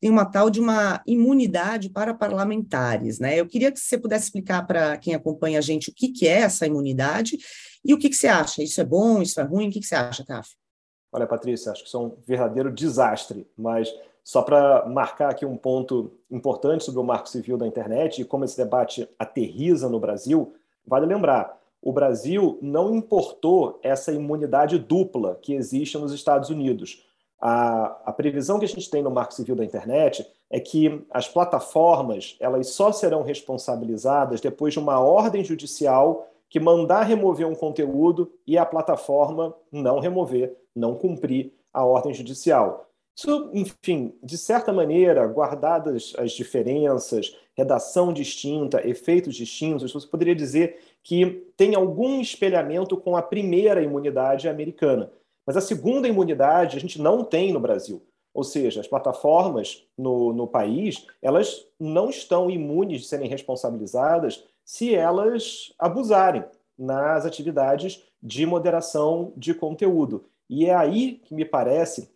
tem 0.00 0.10
uma 0.10 0.24
tal 0.24 0.50
de 0.50 0.58
uma 0.58 1.00
imunidade 1.06 1.88
para 1.88 2.12
parlamentares, 2.12 3.20
né? 3.20 3.38
Eu 3.38 3.46
queria 3.46 3.70
que 3.70 3.78
você 3.78 3.96
pudesse 3.96 4.24
explicar 4.24 4.66
para 4.66 4.96
quem 4.96 5.14
acompanha 5.14 5.58
a 5.58 5.62
gente 5.62 5.90
o 5.90 5.94
que, 5.94 6.08
que 6.08 6.26
é 6.26 6.40
essa 6.40 6.66
imunidade 6.66 7.38
e 7.84 7.94
o 7.94 7.98
que, 7.98 8.10
que 8.10 8.16
você 8.16 8.26
acha. 8.26 8.64
Isso 8.64 8.80
é 8.80 8.84
bom, 8.84 9.22
isso 9.22 9.40
é 9.40 9.44
ruim? 9.44 9.68
O 9.68 9.70
que, 9.70 9.78
que 9.78 9.86
você 9.86 9.94
acha, 9.94 10.24
Caf? 10.24 10.50
Olha, 11.12 11.26
Patrícia, 11.26 11.70
acho 11.70 11.82
que 11.82 11.88
isso 11.88 11.96
é 11.96 12.00
um 12.00 12.16
verdadeiro 12.26 12.72
desastre, 12.72 13.46
mas 13.56 13.94
só 14.24 14.42
para 14.42 14.86
marcar 14.86 15.30
aqui 15.30 15.44
um 15.44 15.56
ponto 15.56 16.12
importante 16.30 16.84
sobre 16.84 17.00
o 17.00 17.04
marco 17.04 17.28
civil 17.28 17.56
da 17.56 17.66
internet 17.66 18.20
e 18.20 18.24
como 18.24 18.44
esse 18.44 18.56
debate 18.56 19.08
aterriza 19.18 19.88
no 19.88 19.98
Brasil, 19.98 20.54
vale 20.86 21.06
lembrar, 21.06 21.60
o 21.80 21.92
Brasil 21.92 22.58
não 22.62 22.94
importou 22.94 23.80
essa 23.82 24.12
imunidade 24.12 24.78
dupla 24.78 25.36
que 25.42 25.54
existe 25.54 25.98
nos 25.98 26.12
Estados 26.12 26.48
Unidos. 26.48 27.04
A, 27.40 28.00
a, 28.04 28.12
previsão 28.12 28.60
que 28.60 28.64
a 28.64 28.68
gente 28.68 28.88
tem 28.88 29.02
no 29.02 29.10
Marco 29.10 29.34
Civil 29.34 29.56
da 29.56 29.64
Internet 29.64 30.24
é 30.48 30.60
que 30.60 31.04
as 31.10 31.26
plataformas 31.26 32.36
elas 32.38 32.68
só 32.68 32.92
serão 32.92 33.24
responsabilizadas 33.24 34.40
depois 34.40 34.72
de 34.72 34.78
uma 34.78 35.00
ordem 35.00 35.42
judicial 35.42 36.28
que 36.48 36.60
mandar 36.60 37.02
remover 37.02 37.48
um 37.48 37.54
conteúdo 37.54 38.30
e 38.46 38.56
a 38.56 38.64
plataforma 38.64 39.52
não 39.72 39.98
remover, 39.98 40.56
não 40.76 40.94
cumprir 40.94 41.52
a 41.72 41.84
ordem 41.84 42.14
judicial. 42.14 42.91
Isso, 43.16 43.50
enfim, 43.52 44.14
de 44.22 44.38
certa 44.38 44.72
maneira, 44.72 45.26
guardadas 45.26 46.14
as 46.16 46.32
diferenças, 46.32 47.36
redação 47.54 48.12
distinta, 48.12 48.86
efeitos 48.86 49.34
distintos, 49.34 49.92
você 49.92 50.06
poderia 50.06 50.34
dizer 50.34 50.78
que 51.02 51.46
tem 51.56 51.74
algum 51.74 52.20
espelhamento 52.20 52.96
com 52.96 53.16
a 53.16 53.22
primeira 53.22 53.82
imunidade 53.82 54.48
americana. 54.48 55.12
Mas 55.46 55.56
a 55.56 55.60
segunda 55.60 56.08
imunidade 56.08 56.76
a 56.76 56.80
gente 56.80 57.00
não 57.00 57.22
tem 57.22 57.52
no 57.52 57.60
Brasil. 57.60 58.02
Ou 58.32 58.44
seja, 58.44 58.80
as 58.80 58.88
plataformas 58.88 59.86
no, 59.98 60.32
no 60.32 60.46
país, 60.46 61.06
elas 61.20 61.66
não 61.78 62.08
estão 62.08 62.50
imunes 62.50 63.02
de 63.02 63.06
serem 63.06 63.28
responsabilizadas 63.28 64.42
se 64.64 64.94
elas 64.94 65.74
abusarem 65.78 66.44
nas 66.78 67.26
atividades 67.26 68.02
de 68.22 68.46
moderação 68.46 69.34
de 69.36 69.52
conteúdo. 69.52 70.24
E 70.48 70.66
é 70.66 70.74
aí 70.74 71.20
que 71.24 71.34
me 71.34 71.44
parece 71.44 72.10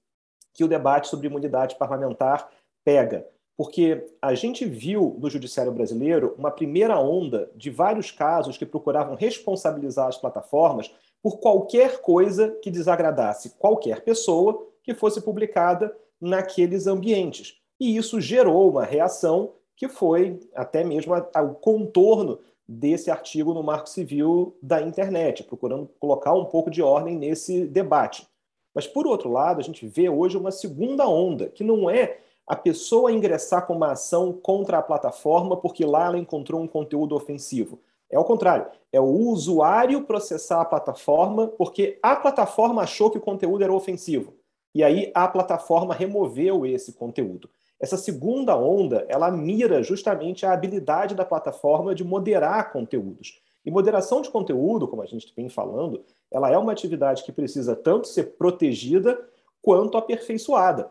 que 0.56 0.64
o 0.64 0.68
debate 0.68 1.08
sobre 1.08 1.26
imunidade 1.26 1.76
parlamentar 1.76 2.48
pega. 2.84 3.26
Porque 3.56 4.06
a 4.20 4.34
gente 4.34 4.64
viu 4.64 5.16
no 5.18 5.30
judiciário 5.30 5.72
brasileiro 5.72 6.34
uma 6.38 6.50
primeira 6.50 6.98
onda 6.98 7.50
de 7.54 7.70
vários 7.70 8.10
casos 8.10 8.56
que 8.56 8.66
procuravam 8.66 9.14
responsabilizar 9.14 10.08
as 10.08 10.16
plataformas 10.16 10.90
por 11.22 11.38
qualquer 11.38 12.00
coisa 12.00 12.50
que 12.62 12.70
desagradasse 12.70 13.56
qualquer 13.58 14.02
pessoa 14.02 14.66
que 14.82 14.94
fosse 14.94 15.20
publicada 15.20 15.94
naqueles 16.20 16.86
ambientes. 16.86 17.58
E 17.78 17.96
isso 17.96 18.20
gerou 18.20 18.70
uma 18.70 18.84
reação 18.84 19.52
que 19.74 19.88
foi 19.88 20.40
até 20.54 20.82
mesmo 20.82 21.14
o 21.14 21.54
contorno 21.54 22.38
desse 22.68 23.10
artigo 23.10 23.52
no 23.54 23.62
Marco 23.62 23.88
Civil 23.88 24.56
da 24.62 24.80
internet, 24.80 25.44
procurando 25.44 25.88
colocar 26.00 26.32
um 26.32 26.46
pouco 26.46 26.70
de 26.70 26.82
ordem 26.82 27.16
nesse 27.16 27.66
debate. 27.66 28.26
Mas, 28.76 28.86
por 28.86 29.06
outro 29.06 29.32
lado, 29.32 29.58
a 29.58 29.62
gente 29.62 29.86
vê 29.86 30.06
hoje 30.06 30.36
uma 30.36 30.50
segunda 30.50 31.08
onda, 31.08 31.48
que 31.48 31.64
não 31.64 31.88
é 31.88 32.18
a 32.46 32.54
pessoa 32.54 33.10
ingressar 33.10 33.66
com 33.66 33.74
uma 33.74 33.92
ação 33.92 34.34
contra 34.34 34.76
a 34.76 34.82
plataforma 34.82 35.56
porque 35.56 35.82
lá 35.86 36.04
ela 36.04 36.18
encontrou 36.18 36.60
um 36.60 36.68
conteúdo 36.68 37.16
ofensivo. 37.16 37.80
É 38.10 38.18
o 38.18 38.24
contrário, 38.24 38.66
é 38.92 39.00
o 39.00 39.04
usuário 39.04 40.02
processar 40.02 40.60
a 40.60 40.64
plataforma 40.66 41.48
porque 41.48 41.98
a 42.02 42.14
plataforma 42.16 42.82
achou 42.82 43.10
que 43.10 43.16
o 43.16 43.22
conteúdo 43.22 43.64
era 43.64 43.72
ofensivo. 43.72 44.34
E 44.74 44.84
aí 44.84 45.10
a 45.14 45.26
plataforma 45.26 45.94
removeu 45.94 46.66
esse 46.66 46.92
conteúdo. 46.92 47.48
Essa 47.80 47.96
segunda 47.96 48.54
onda, 48.58 49.06
ela 49.08 49.30
mira 49.30 49.82
justamente 49.82 50.44
a 50.44 50.52
habilidade 50.52 51.14
da 51.14 51.24
plataforma 51.24 51.94
de 51.94 52.04
moderar 52.04 52.72
conteúdos. 52.72 53.40
E 53.66 53.70
moderação 53.70 54.22
de 54.22 54.30
conteúdo, 54.30 54.86
como 54.86 55.02
a 55.02 55.06
gente 55.06 55.32
vem 55.34 55.48
falando, 55.48 56.04
ela 56.30 56.48
é 56.48 56.56
uma 56.56 56.70
atividade 56.70 57.24
que 57.24 57.32
precisa 57.32 57.74
tanto 57.74 58.06
ser 58.06 58.36
protegida 58.36 59.28
quanto 59.60 59.98
aperfeiçoada 59.98 60.88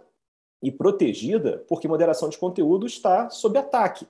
e 0.62 0.70
protegida, 0.70 1.64
porque 1.70 1.88
moderação 1.88 2.28
de 2.28 2.38
conteúdo 2.38 2.86
está 2.86 3.30
sob 3.30 3.58
ataque. 3.58 4.06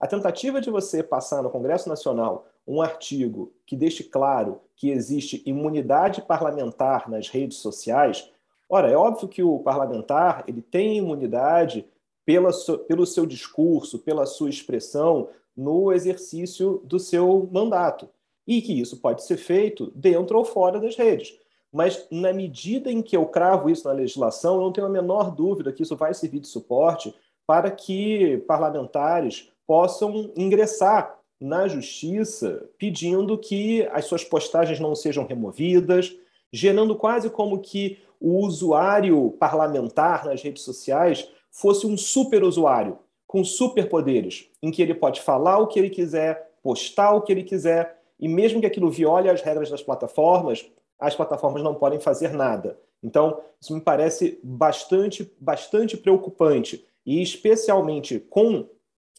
A 0.00 0.06
tentativa 0.08 0.60
de 0.60 0.68
você 0.68 1.00
passar 1.00 1.44
no 1.44 1.50
Congresso 1.50 1.88
Nacional 1.88 2.46
um 2.66 2.82
artigo 2.82 3.52
que 3.64 3.76
deixe 3.76 4.02
claro 4.02 4.60
que 4.74 4.90
existe 4.90 5.42
imunidade 5.46 6.20
parlamentar 6.20 7.08
nas 7.08 7.28
redes 7.28 7.58
sociais, 7.58 8.30
ora, 8.68 8.90
é 8.90 8.96
óbvio 8.96 9.28
que 9.28 9.42
o 9.42 9.60
parlamentar 9.60 10.44
ele 10.48 10.60
tem 10.60 10.98
imunidade 10.98 11.86
pela, 12.26 12.50
pelo 12.86 13.06
seu 13.06 13.24
discurso, 13.24 14.00
pela 14.00 14.26
sua 14.26 14.50
expressão 14.50 15.28
no 15.58 15.92
exercício 15.92 16.80
do 16.84 17.00
seu 17.00 17.48
mandato, 17.50 18.08
e 18.46 18.62
que 18.62 18.80
isso 18.80 18.98
pode 18.98 19.24
ser 19.24 19.36
feito 19.36 19.92
dentro 19.92 20.38
ou 20.38 20.44
fora 20.44 20.78
das 20.78 20.96
redes. 20.96 21.36
Mas, 21.72 22.06
na 22.12 22.32
medida 22.32 22.90
em 22.90 23.02
que 23.02 23.16
eu 23.16 23.26
cravo 23.26 23.68
isso 23.68 23.86
na 23.86 23.92
legislação, 23.92 24.54
eu 24.54 24.60
não 24.60 24.72
tenho 24.72 24.86
a 24.86 24.90
menor 24.90 25.34
dúvida 25.34 25.72
que 25.72 25.82
isso 25.82 25.96
vai 25.96 26.14
servir 26.14 26.38
de 26.38 26.46
suporte 26.46 27.12
para 27.44 27.72
que 27.72 28.38
parlamentares 28.46 29.50
possam 29.66 30.30
ingressar 30.36 31.18
na 31.40 31.66
justiça 31.66 32.68
pedindo 32.78 33.36
que 33.36 33.82
as 33.92 34.04
suas 34.04 34.24
postagens 34.24 34.78
não 34.78 34.94
sejam 34.94 35.26
removidas, 35.26 36.16
gerando 36.52 36.94
quase 36.94 37.28
como 37.28 37.58
que 37.58 37.98
o 38.20 38.44
usuário 38.44 39.32
parlamentar 39.38 40.24
nas 40.24 40.40
redes 40.40 40.62
sociais 40.62 41.28
fosse 41.50 41.86
um 41.86 41.96
super 41.96 42.44
usuário 42.44 42.98
com 43.28 43.44
superpoderes, 43.44 44.50
em 44.62 44.70
que 44.70 44.80
ele 44.80 44.94
pode 44.94 45.20
falar 45.20 45.58
o 45.58 45.66
que 45.66 45.78
ele 45.78 45.90
quiser, 45.90 46.50
postar 46.62 47.12
o 47.12 47.20
que 47.20 47.30
ele 47.30 47.44
quiser, 47.44 48.00
e 48.18 48.26
mesmo 48.26 48.58
que 48.58 48.66
aquilo 48.66 48.90
viole 48.90 49.28
as 49.28 49.42
regras 49.42 49.70
das 49.70 49.82
plataformas, 49.82 50.66
as 50.98 51.14
plataformas 51.14 51.62
não 51.62 51.74
podem 51.74 52.00
fazer 52.00 52.32
nada. 52.32 52.78
Então, 53.02 53.38
isso 53.60 53.74
me 53.74 53.80
parece 53.80 54.40
bastante, 54.42 55.30
bastante 55.38 55.96
preocupante. 55.96 56.84
E 57.06 57.22
especialmente 57.22 58.18
com 58.18 58.66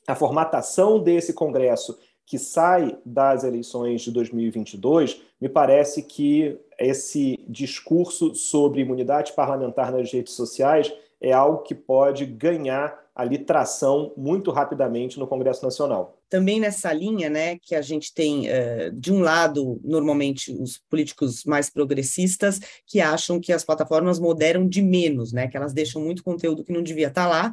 a 0.07 0.15
formatação 0.15 0.99
desse 0.99 1.31
Congresso 1.31 1.97
que 2.25 2.37
sai 2.37 2.97
das 3.05 3.43
eleições 3.43 4.01
de 4.01 4.11
2022, 4.11 5.21
me 5.39 5.49
parece 5.49 6.03
que 6.03 6.59
esse 6.77 7.39
discurso 7.47 8.35
sobre 8.35 8.81
imunidade 8.81 9.33
parlamentar 9.33 9.91
nas 9.91 10.11
redes 10.11 10.33
sociais 10.33 10.93
é 11.21 11.31
algo 11.31 11.63
que 11.63 11.73
pode 11.73 12.25
ganhar 12.25 12.98
ali 13.19 13.37
tração 13.37 14.13
muito 14.15 14.49
rapidamente 14.49 15.19
no 15.19 15.27
Congresso 15.27 15.63
Nacional. 15.63 16.17
Também 16.29 16.59
nessa 16.59 16.93
linha, 16.93 17.29
né, 17.29 17.57
que 17.57 17.75
a 17.75 17.81
gente 17.81 18.13
tem, 18.13 18.47
uh, 18.47 18.91
de 18.93 19.11
um 19.11 19.19
lado, 19.19 19.79
normalmente 19.83 20.53
os 20.53 20.77
políticos 20.89 21.43
mais 21.43 21.69
progressistas 21.69 22.59
que 22.87 23.01
acham 23.01 23.39
que 23.39 23.51
as 23.51 23.65
plataformas 23.65 24.19
moderam 24.19 24.65
de 24.67 24.81
menos, 24.81 25.33
né, 25.33 25.49
que 25.49 25.57
elas 25.57 25.73
deixam 25.73 26.01
muito 26.01 26.23
conteúdo 26.23 26.63
que 26.63 26.71
não 26.71 26.81
devia 26.81 27.07
estar 27.07 27.27
lá, 27.27 27.51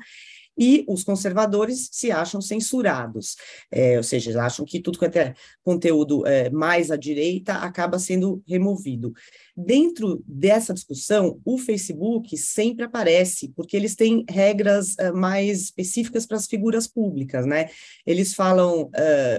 e 0.59 0.85
os 0.89 1.05
conservadores 1.05 1.89
se 1.93 2.11
acham 2.11 2.41
censurados, 2.41 3.37
é, 3.71 3.97
ou 3.97 4.03
seja, 4.03 4.41
acham 4.43 4.65
que 4.65 4.81
tudo 4.81 4.99
que 4.99 5.19
é 5.19 5.35
conteúdo 5.63 6.27
é, 6.27 6.49
mais 6.49 6.91
à 6.91 6.97
direita 6.97 7.55
acaba 7.55 7.99
sendo 7.99 8.43
removido. 8.47 9.13
Dentro 9.59 10.23
dessa 10.29 10.75
discussão, 10.75 11.41
o 11.43 11.57
Facebook 11.57 12.37
sempre 12.37 12.85
aparece, 12.85 13.51
porque 13.57 13.75
eles 13.75 13.97
têm 13.97 14.23
regras 14.29 14.95
uh, 15.01 15.17
mais 15.17 15.63
específicas 15.63 16.27
para 16.27 16.37
as 16.37 16.47
figuras 16.47 16.87
públicas, 16.87 17.47
né? 17.47 17.71
Eles 18.07 18.35
falam 18.35 18.83
uh, 18.83 18.91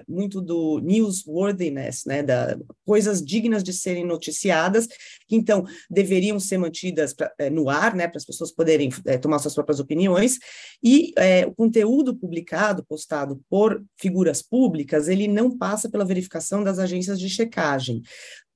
muito 0.07 0.41
do 0.41 0.79
newsworthiness, 0.79 2.05
né? 2.05 2.23
Da 2.23 2.57
coisas 2.83 3.23
dignas 3.23 3.63
de 3.63 3.71
serem 3.71 4.07
noticiadas, 4.07 4.87
que 5.27 5.35
então 5.35 5.63
deveriam 5.87 6.39
ser 6.39 6.57
mantidas 6.57 7.13
pra, 7.13 7.31
uh, 7.39 7.51
no 7.51 7.69
ar, 7.69 7.95
né? 7.95 8.07
Para 8.07 8.17
as 8.17 8.25
pessoas 8.25 8.51
poderem 8.51 8.89
tomar 9.21 9.37
suas 9.37 9.53
próprias 9.53 9.79
opiniões. 9.79 10.39
E 10.83 11.13
o 11.47 11.53
conteúdo 11.53 12.15
publicado, 12.15 12.85
postado 12.87 13.39
por 13.49 13.83
figuras 13.99 14.41
públicas, 14.41 15.07
ele 15.07 15.27
não 15.27 15.55
passa 15.55 15.89
pela 15.89 16.05
verificação 16.05 16.63
das 16.63 16.79
agências 16.79 17.19
de 17.19 17.29
checagem 17.29 18.01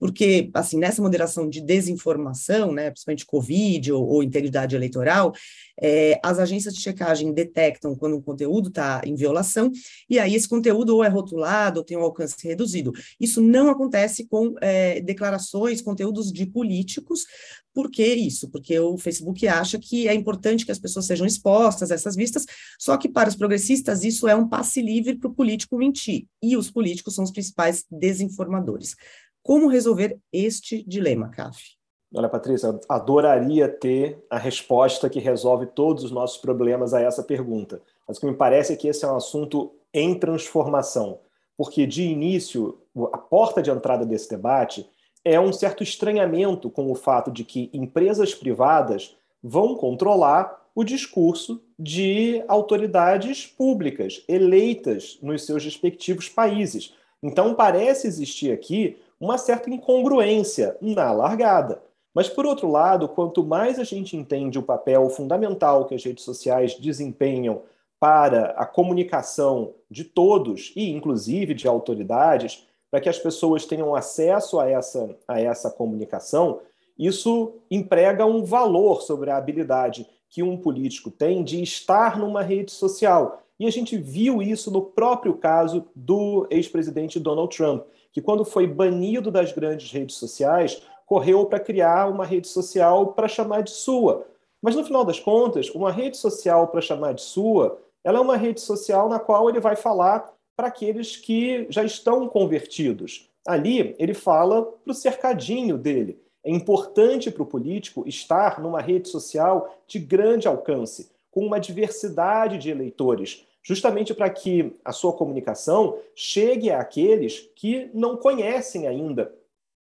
porque, 0.02 0.50
assim, 0.56 0.80
nessa 0.80 1.00
moderação 1.00 1.48
de 1.48 1.62
desinformação, 1.62 2.74
né, 2.74 2.90
principalmente 2.90 3.24
Covid 3.24 3.92
ou, 3.92 4.04
ou 4.04 4.24
integridade 4.24 4.76
eleitoral, 4.76 5.32
é, 5.80 6.20
as 6.24 6.40
agências 6.40 6.74
de 6.74 6.82
checagem 6.82 7.32
detectam 7.32 7.96
quando 7.96 8.18
um 8.18 8.22
conteúdo 8.22 8.70
está 8.70 9.04
em 9.06 9.14
violação, 9.14 9.72
e 10.10 10.18
aí 10.18 10.34
esse 10.34 10.50
conteúdo 10.50 10.96
ou 10.96 11.04
é 11.04 11.08
rotulado 11.08 11.78
ou 11.78 11.86
tem 11.86 11.96
um 11.96 12.02
alcance 12.02 12.36
reduzido. 12.44 12.92
Isso 13.20 13.40
não 13.42 13.70
acontece 13.70 14.26
com 14.28 14.56
é, 14.60 15.00
declarações, 15.02 15.84
conteúdos 15.84 16.32
de 16.32 16.48
políticos, 16.48 17.28
por 17.72 17.92
que 17.92 18.04
isso? 18.04 18.50
Porque 18.50 18.80
o 18.80 18.98
Facebook 18.98 19.48
acha 19.48 19.78
que 19.78 20.08
é 20.08 20.16
importante 20.16 20.66
que 20.66 20.72
as 20.72 20.80
pessoas 20.80 21.06
sejam 21.06 21.28
expostas 21.28 21.92
a 21.92 21.96
essas 21.96 22.16
vistas, 22.16 22.46
só 22.80 22.98
que 22.98 23.08
para 23.08 23.30
os 23.30 23.36
progressistas 23.36 24.04
isso 24.04 24.28
é 24.28 24.36
um 24.36 24.50
passe 24.50 24.82
livre 24.82 25.16
para 25.16 25.30
o 25.30 25.34
político 25.34 25.78
mentir, 25.78 26.26
e 26.42 26.58
os 26.58 26.72
políticos 26.72 27.14
são 27.14 27.24
os 27.24 27.32
principais 27.32 27.86
desinformadores. 27.90 28.96
Como 29.44 29.68
resolver 29.68 30.20
este 30.32 30.84
dilema, 30.84 31.30
CAF? 31.30 31.76
Olha, 32.14 32.28
Patrícia, 32.28 32.78
adoraria 32.90 33.70
ter 33.70 34.24
a 34.30 34.38
resposta 34.38 35.10
que 35.10 35.20
resolve 35.20 35.66
todos 35.66 36.04
os 36.04 36.12
nossos 36.12 36.38
problemas 36.38 36.94
a 36.94 37.02
essa 37.02 37.24
pergunta. 37.24 37.82
Mas 38.08 38.18
o 38.18 38.20
que 38.20 38.28
me 38.28 38.36
parece 38.36 38.74
é 38.74 38.76
que 38.76 38.88
esse 38.88 39.06
é 39.06 39.08
um 39.08 39.16
assunto 39.16 39.72
em 39.94 40.14
transformação, 40.20 41.20
porque 41.58 41.88
de 41.88 42.04
início, 42.04 42.78
a 43.14 43.18
porta 43.18 43.62
de 43.62 43.72
entrada 43.72 44.06
desse 44.06 44.30
debate 44.30 44.86
é 45.24 45.40
um 45.40 45.54
certo 45.54 45.84
estranhamento 45.84 46.70
com 46.70 46.92
o 46.92 46.96
fato 46.96 47.32
de 47.32 47.44
que 47.44 47.70
empresas 47.74 48.36
privadas 48.36 49.16
vão 49.42 49.76
controlar 49.76 50.60
o 50.76 50.84
discurso 50.84 51.62
de 51.78 52.44
autoridades 52.48 53.46
públicas 53.46 54.24
eleitas 54.28 55.18
nos 55.22 55.46
seus 55.46 55.64
respectivos 55.64 56.30
países. 56.30 56.94
Então, 57.22 57.54
parece 57.54 58.08
existir 58.08 58.52
aqui 58.52 58.98
uma 59.22 59.38
certa 59.38 59.70
incongruência 59.70 60.76
na 60.82 61.12
largada. 61.12 61.80
Mas, 62.12 62.28
por 62.28 62.46
outro 62.46 62.70
lado, 62.70 63.08
quanto 63.08 63.46
mais 63.46 63.78
a 63.78 63.84
gente 63.84 64.18
entende 64.18 64.58
o 64.58 64.64
papel 64.64 65.08
fundamental 65.12 65.86
que 65.86 65.94
as 65.94 66.04
redes 66.04 66.26
sociais 66.26 66.74
desempenham 66.74 67.62
para 68.00 68.48
a 68.58 68.66
comunicação 68.66 69.76
de 69.90 70.04
todos, 70.04 70.74
e 70.76 70.90
inclusive 70.90 71.54
de 71.54 71.68
autoridades, 71.68 72.68
para 72.90 73.00
que 73.00 73.08
as 73.08 73.20
pessoas 73.20 73.64
tenham 73.64 73.96
acesso 73.96 74.60
a 74.60 74.68
essa, 74.68 75.16
a 75.28 75.40
essa 75.40 75.70
comunicação, 75.70 76.60
isso 76.98 77.54
emprega 77.70 78.26
um 78.26 78.44
valor 78.44 79.04
sobre 79.04 79.30
a 79.30 79.38
habilidade 79.38 80.06
que 80.30 80.42
um 80.42 80.58
político 80.58 81.12
tem 81.12 81.44
de 81.44 81.62
estar 81.62 82.18
numa 82.18 82.42
rede 82.42 82.72
social. 82.72 83.44
E 83.60 83.68
a 83.68 83.72
gente 83.72 83.96
viu 83.98 84.42
isso 84.42 84.72
no 84.72 84.82
próprio 84.82 85.36
caso 85.36 85.86
do 85.96 86.48
ex-presidente 86.50 87.20
Donald 87.20 87.56
Trump 87.56 87.84
que, 88.12 88.22
quando 88.22 88.46
foi 88.46 88.68
banido 88.68 89.32
das 89.32 89.52
grandes 89.52 89.92
redes 89.92 90.16
sociais, 90.16 90.82
correu 91.06 91.46
para 91.46 91.60
criar 91.60 92.10
uma 92.10 92.26
rede 92.26 92.48
social 92.48 93.14
para 93.14 93.28
chamar 93.28 93.64
de 93.64 93.72
sua. 93.72 94.26
Mas, 94.62 94.76
no 94.76 94.84
final 94.84 95.04
das 95.04 95.20
contas, 95.20 95.70
uma 95.70 95.92
rede 95.92 96.18
social 96.18 96.68
para 96.68 96.82
chamar 96.82 97.14
de 97.14 97.22
sua, 97.22 97.80
ela 98.04 98.20
é 98.20 98.22
uma 98.22 98.38
rede 98.38 98.62
social 98.62 99.10
na 99.10 99.20
qual 99.20 99.50
ele 99.50 99.60
vai 99.60 99.76
falar 99.76 100.34
para 100.56 100.68
aqueles 100.68 101.16
que 101.16 101.66
já 101.70 101.84
estão 101.84 102.28
convertidos. 102.28 103.30
Ali, 103.48 103.96
ele 103.98 104.14
fala 104.14 104.64
para 104.64 104.92
o 104.92 104.96
cercadinho 104.96 105.78
dele. 105.78 106.22
É 106.44 106.52
importante 106.52 107.30
para 107.32 107.44
o 107.44 107.48
político 107.48 108.08
estar 108.08 108.60
numa 108.62 108.82
rede 108.82 109.10
social 109.10 109.76
de 109.88 110.00
grande 110.00 110.48
alcance, 110.48 111.12
com 111.30 111.46
uma 111.46 111.60
diversidade 111.60 112.58
de 112.58 112.70
eleitores, 112.70 113.46
justamente 113.64 114.14
para 114.14 114.30
que 114.30 114.76
a 114.84 114.92
sua 114.92 115.14
comunicação 115.14 116.00
chegue 116.16 116.70
àqueles 116.72 117.50
que 117.56 117.90
não 117.94 118.18
conhecem 118.18 118.88
ainda 118.88 119.34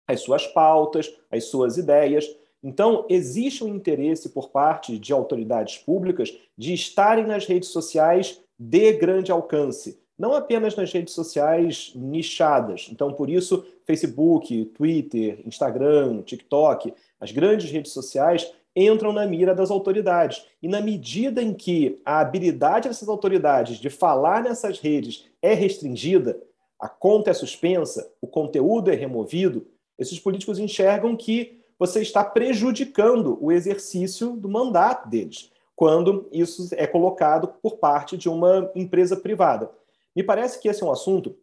as 0.07 0.21
suas 0.21 0.47
pautas, 0.47 1.15
as 1.31 1.45
suas 1.45 1.77
ideias. 1.77 2.29
Então, 2.63 3.05
existe 3.09 3.63
um 3.63 3.69
interesse 3.69 4.31
por 4.31 4.49
parte 4.49 4.99
de 4.99 5.13
autoridades 5.13 5.79
públicas 5.79 6.37
de 6.57 6.73
estarem 6.73 7.27
nas 7.27 7.47
redes 7.47 7.69
sociais 7.69 8.41
de 8.59 8.93
grande 8.95 9.31
alcance, 9.31 10.01
não 10.19 10.35
apenas 10.35 10.75
nas 10.75 10.93
redes 10.93 11.15
sociais 11.15 11.93
nichadas. 11.95 12.89
Então, 12.91 13.13
por 13.13 13.31
isso, 13.31 13.65
Facebook, 13.85 14.65
Twitter, 14.77 15.41
Instagram, 15.47 16.23
TikTok, 16.23 16.93
as 17.21 17.31
grandes 17.31 17.71
redes 17.71 17.93
sociais 17.93 18.51
entram 18.87 19.13
na 19.13 19.27
mira 19.27 19.55
das 19.55 19.71
autoridades. 19.71 20.47
E 20.63 20.69
na 20.69 20.81
medida 20.81 21.43
em 21.43 21.53
que 21.53 22.01
a 22.05 22.21
habilidade 22.21 22.89
dessas 22.89 23.09
autoridades 23.09 23.79
de 23.79 23.91
falar 23.91 24.43
nessas 24.43 24.79
redes 24.79 25.27
é 25.43 25.55
restringida, 25.55 26.41
a 26.79 26.89
conta 26.89 27.31
é 27.31 27.35
suspensa, 27.35 28.11
o 28.21 28.27
conteúdo 28.27 28.91
é 28.91 28.95
removido, 28.95 29.67
esses 29.99 30.21
políticos 30.21 30.59
enxergam 30.59 31.17
que 31.17 31.61
você 31.79 32.03
está 32.03 32.23
prejudicando 32.23 33.37
o 33.41 33.51
exercício 33.51 34.37
do 34.37 34.49
mandato 34.49 35.09
deles, 35.09 35.51
quando 35.75 36.29
isso 36.33 36.69
é 36.73 36.87
colocado 36.87 37.49
por 37.61 37.79
parte 37.79 38.17
de 38.17 38.29
uma 38.29 38.71
empresa 38.75 39.17
privada. 39.17 39.71
Me 40.15 40.23
parece 40.23 40.61
que 40.61 40.69
esse 40.69 40.83
é 40.83 40.87
um 40.87 40.93
assunto 40.93 41.37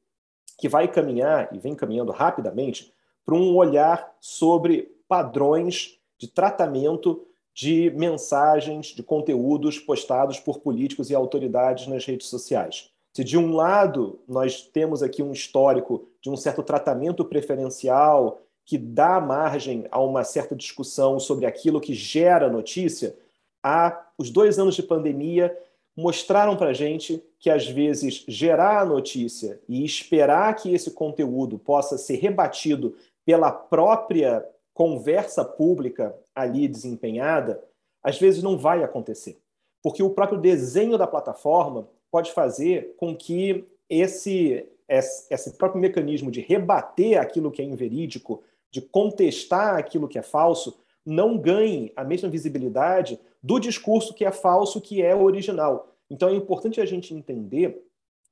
que 0.58 0.70
vai 0.70 0.88
caminhar 0.88 1.50
e 1.54 1.60
vem 1.60 1.76
caminhando 1.76 2.12
rapidamente 2.12 2.94
para 3.26 3.36
um 3.36 3.56
olhar 3.56 4.14
sobre 4.20 4.94
padrões 5.08 6.00
de 6.18 6.28
tratamento 6.28 7.26
de 7.54 7.90
mensagens, 7.92 8.88
de 8.88 9.02
conteúdos 9.02 9.80
postados 9.80 10.40
por 10.40 10.60
políticos 10.60 11.10
e 11.10 11.16
autoridades 11.16 11.88
nas 11.88 12.06
redes 12.06 12.28
sociais. 12.28 12.90
Se 13.14 13.24
de 13.24 13.38
um 13.38 13.56
lado 13.56 14.20
nós 14.28 14.62
temos 14.62 15.02
aqui 15.02 15.24
um 15.24 15.32
histórico 15.32 16.08
de 16.22 16.30
um 16.30 16.36
certo 16.36 16.62
tratamento 16.62 17.24
preferencial 17.24 18.42
que 18.66 18.78
dá 18.78 19.22
margem 19.22 19.86
a 19.90 20.02
uma 20.02 20.24
certa 20.24 20.56
discussão 20.56 21.20
sobre 21.20 21.46
aquilo 21.46 21.80
que 21.80 21.94
gera 21.94 22.50
notícia, 22.50 23.16
há 23.64 24.06
os 24.18 24.30
dois 24.30 24.60
anos 24.60 24.76
de 24.76 24.84
pandemia 24.84 25.56
mostraram 25.96 26.58
para 26.58 26.72
a 26.72 26.74
gente 26.74 27.24
que, 27.40 27.50
às 27.50 27.68
vezes, 27.68 28.26
gerar 28.28 28.82
a 28.82 28.86
notícia 28.86 29.62
e 29.70 29.86
esperar 29.86 30.54
que 30.56 30.74
esse 30.74 30.92
conteúdo 30.92 31.58
possa 31.58 31.98
ser 31.98 32.16
rebatido 32.16 32.96
pela 33.26 33.52
própria 33.52 34.46
conversa 34.76 35.44
pública 35.46 36.14
ali 36.36 36.68
desempenhada, 36.68 37.64
às 38.04 38.20
vezes 38.20 38.44
não 38.44 38.58
vai 38.58 38.84
acontecer. 38.84 39.40
Porque 39.82 40.04
o 40.04 40.10
próprio 40.10 40.40
desenho 40.40 40.98
da 40.98 41.08
plataforma 41.08 41.88
pode 42.12 42.34
fazer 42.34 42.94
com 42.98 43.16
que 43.16 43.66
esse, 43.90 44.68
esse 44.88 45.58
próprio 45.58 45.82
mecanismo 45.82 46.30
de 46.30 46.42
rebater 46.42 47.20
aquilo 47.20 47.52
que 47.52 47.62
é 47.62 47.66
inverídico, 47.66 48.44
de 48.70 48.82
contestar 48.82 49.78
aquilo 49.78 50.10
que 50.10 50.20
é 50.20 50.22
falso, 50.22 50.78
não 51.06 51.38
ganhe 51.38 51.94
a 51.96 52.04
mesma 52.04 52.28
visibilidade 52.28 53.18
do 53.42 53.60
discurso 53.60 54.14
que 54.14 54.26
é 54.26 54.32
falso, 54.32 54.82
que 54.82 55.02
é 55.02 55.16
original. 55.16 55.88
Então 56.10 56.28
é 56.28 56.34
importante 56.34 56.82
a 56.82 56.86
gente 56.86 57.14
entender 57.14 57.82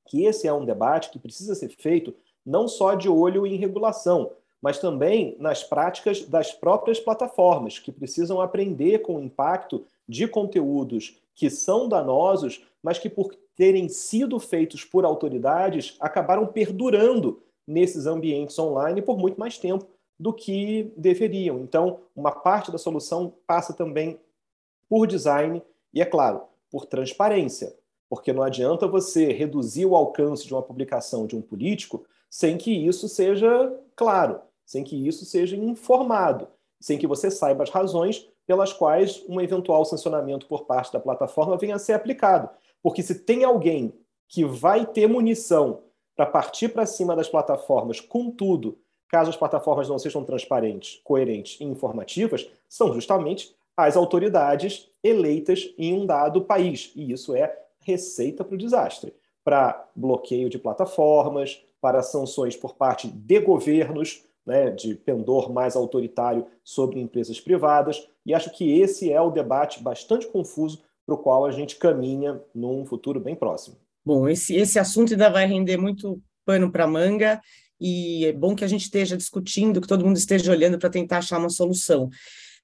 que 0.06 0.24
esse 0.24 0.46
é 0.46 0.52
um 0.52 0.66
debate 0.66 1.10
que 1.10 1.18
precisa 1.18 1.54
ser 1.54 1.70
feito 1.70 2.14
não 2.44 2.68
só 2.68 2.94
de 2.94 3.08
olho 3.08 3.46
em 3.46 3.56
regulação, 3.56 4.32
mas 4.64 4.78
também 4.78 5.36
nas 5.38 5.62
práticas 5.62 6.22
das 6.22 6.50
próprias 6.50 6.98
plataformas, 6.98 7.78
que 7.78 7.92
precisam 7.92 8.40
aprender 8.40 9.00
com 9.00 9.16
o 9.16 9.22
impacto 9.22 9.84
de 10.08 10.26
conteúdos 10.26 11.20
que 11.34 11.50
são 11.50 11.86
danosos, 11.86 12.64
mas 12.82 12.98
que, 12.98 13.10
por 13.10 13.36
terem 13.54 13.90
sido 13.90 14.40
feitos 14.40 14.82
por 14.82 15.04
autoridades, 15.04 15.96
acabaram 16.00 16.46
perdurando 16.46 17.42
nesses 17.66 18.06
ambientes 18.06 18.58
online 18.58 19.02
por 19.02 19.18
muito 19.18 19.38
mais 19.38 19.58
tempo 19.58 19.86
do 20.18 20.32
que 20.32 20.90
deveriam. 20.96 21.60
Então, 21.60 21.98
uma 22.16 22.32
parte 22.32 22.72
da 22.72 22.78
solução 22.78 23.34
passa 23.46 23.74
também 23.74 24.18
por 24.88 25.06
design 25.06 25.62
e, 25.92 26.00
é 26.00 26.06
claro, 26.06 26.40
por 26.70 26.86
transparência, 26.86 27.76
porque 28.08 28.32
não 28.32 28.42
adianta 28.42 28.88
você 28.88 29.30
reduzir 29.30 29.84
o 29.84 29.94
alcance 29.94 30.46
de 30.46 30.54
uma 30.54 30.62
publicação 30.62 31.26
de 31.26 31.36
um 31.36 31.42
político 31.42 32.06
sem 32.30 32.56
que 32.56 32.72
isso 32.72 33.10
seja 33.10 33.78
claro, 33.94 34.40
sem 34.64 34.84
que 34.84 35.06
isso 35.06 35.24
seja 35.24 35.56
informado, 35.56 36.48
sem 36.80 36.98
que 36.98 37.06
você 37.06 37.30
saiba 37.30 37.62
as 37.62 37.70
razões 37.70 38.28
pelas 38.46 38.72
quais 38.72 39.24
um 39.28 39.40
eventual 39.40 39.84
sancionamento 39.84 40.46
por 40.46 40.64
parte 40.64 40.92
da 40.92 41.00
plataforma 41.00 41.56
venha 41.56 41.76
a 41.76 41.78
ser 41.78 41.94
aplicado. 41.94 42.48
Porque 42.82 43.02
se 43.02 43.14
tem 43.14 43.44
alguém 43.44 43.94
que 44.28 44.44
vai 44.44 44.84
ter 44.84 45.06
munição 45.06 45.82
para 46.16 46.26
partir 46.26 46.68
para 46.68 46.86
cima 46.86 47.16
das 47.16 47.28
plataformas 47.28 48.00
com 48.00 48.30
tudo, 48.30 48.78
caso 49.08 49.30
as 49.30 49.36
plataformas 49.36 49.88
não 49.88 49.98
sejam 49.98 50.24
transparentes, 50.24 51.00
coerentes 51.04 51.60
e 51.60 51.64
informativas, 51.64 52.48
são 52.68 52.92
justamente 52.92 53.54
as 53.76 53.96
autoridades 53.96 54.90
eleitas 55.02 55.74
em 55.78 55.94
um 55.94 56.06
dado 56.06 56.42
país. 56.42 56.92
E 56.94 57.12
isso 57.12 57.34
é 57.34 57.58
receita 57.80 58.44
para 58.44 58.54
o 58.54 58.58
desastre 58.58 59.14
para 59.44 59.86
bloqueio 59.94 60.48
de 60.48 60.58
plataformas, 60.58 61.62
para 61.80 62.02
sanções 62.02 62.56
por 62.56 62.74
parte 62.74 63.06
de 63.06 63.38
governos, 63.38 64.24
né, 64.46 64.70
de 64.70 64.94
pendor 64.94 65.52
mais 65.52 65.76
autoritário 65.76 66.46
sobre 66.62 67.00
empresas 67.00 67.40
privadas. 67.40 68.06
E 68.24 68.34
acho 68.34 68.50
que 68.50 68.80
esse 68.80 69.12
é 69.12 69.20
o 69.20 69.30
debate 69.30 69.82
bastante 69.82 70.26
confuso 70.26 70.82
para 71.06 71.14
o 71.14 71.18
qual 71.18 71.44
a 71.44 71.50
gente 71.50 71.76
caminha 71.76 72.40
num 72.54 72.84
futuro 72.84 73.20
bem 73.20 73.34
próximo. 73.34 73.76
Bom, 74.04 74.28
esse, 74.28 74.54
esse 74.54 74.78
assunto 74.78 75.12
ainda 75.12 75.30
vai 75.30 75.46
render 75.46 75.76
muito 75.76 76.20
pano 76.44 76.70
para 76.70 76.86
manga 76.86 77.40
e 77.80 78.26
é 78.26 78.32
bom 78.32 78.54
que 78.54 78.64
a 78.64 78.68
gente 78.68 78.82
esteja 78.82 79.16
discutindo, 79.16 79.80
que 79.80 79.88
todo 79.88 80.04
mundo 80.04 80.16
esteja 80.16 80.50
olhando 80.50 80.78
para 80.78 80.90
tentar 80.90 81.18
achar 81.18 81.38
uma 81.38 81.50
solução. 81.50 82.08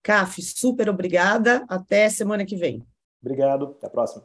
CAF, 0.02 0.40
super 0.42 0.88
obrigada, 0.88 1.64
até 1.68 2.08
semana 2.08 2.44
que 2.44 2.56
vem. 2.56 2.82
Obrigado, 3.22 3.74
até 3.76 3.86
a 3.86 3.90
próxima. 3.90 4.24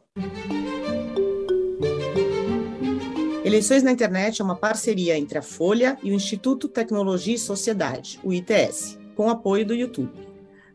Eleições 3.55 3.83
na 3.83 3.91
Internet 3.93 4.41
é 4.41 4.43
uma 4.43 4.57
parceria 4.57 5.17
entre 5.17 5.37
a 5.37 5.41
Folha 5.41 5.97
e 6.03 6.11
o 6.11 6.13
Instituto 6.13 6.67
Tecnologia 6.67 7.35
e 7.35 7.39
Sociedade, 7.39 8.19
o 8.21 8.33
ITS, 8.33 8.99
com 9.15 9.29
apoio 9.29 9.65
do 9.65 9.73
YouTube. 9.73 10.11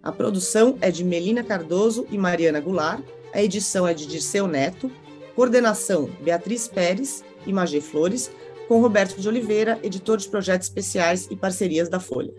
A 0.03 0.11
produção 0.11 0.79
é 0.81 0.91
de 0.91 1.05
Melina 1.05 1.45
Cardoso 1.45 2.07
e 2.11 2.17
Mariana 2.17 2.59
Goulart, 2.59 3.03
a 3.35 3.43
edição 3.43 3.87
é 3.87 3.93
de 3.93 4.07
Dirceu 4.07 4.49
Neto, 4.49 4.91
coordenação 5.37 6.09
Beatriz 6.23 6.67
Pérez 6.69 7.23
e 7.47 7.53
Magê 7.53 7.83
Flores, 7.83 8.31
com 8.67 8.81
Roberto 8.81 9.21
de 9.21 9.29
Oliveira, 9.29 9.79
editor 9.83 10.17
de 10.17 10.31
projetos 10.31 10.67
especiais 10.67 11.29
e 11.31 11.37
parcerias 11.37 11.91
da 11.91 12.01
Folha. 12.01 12.33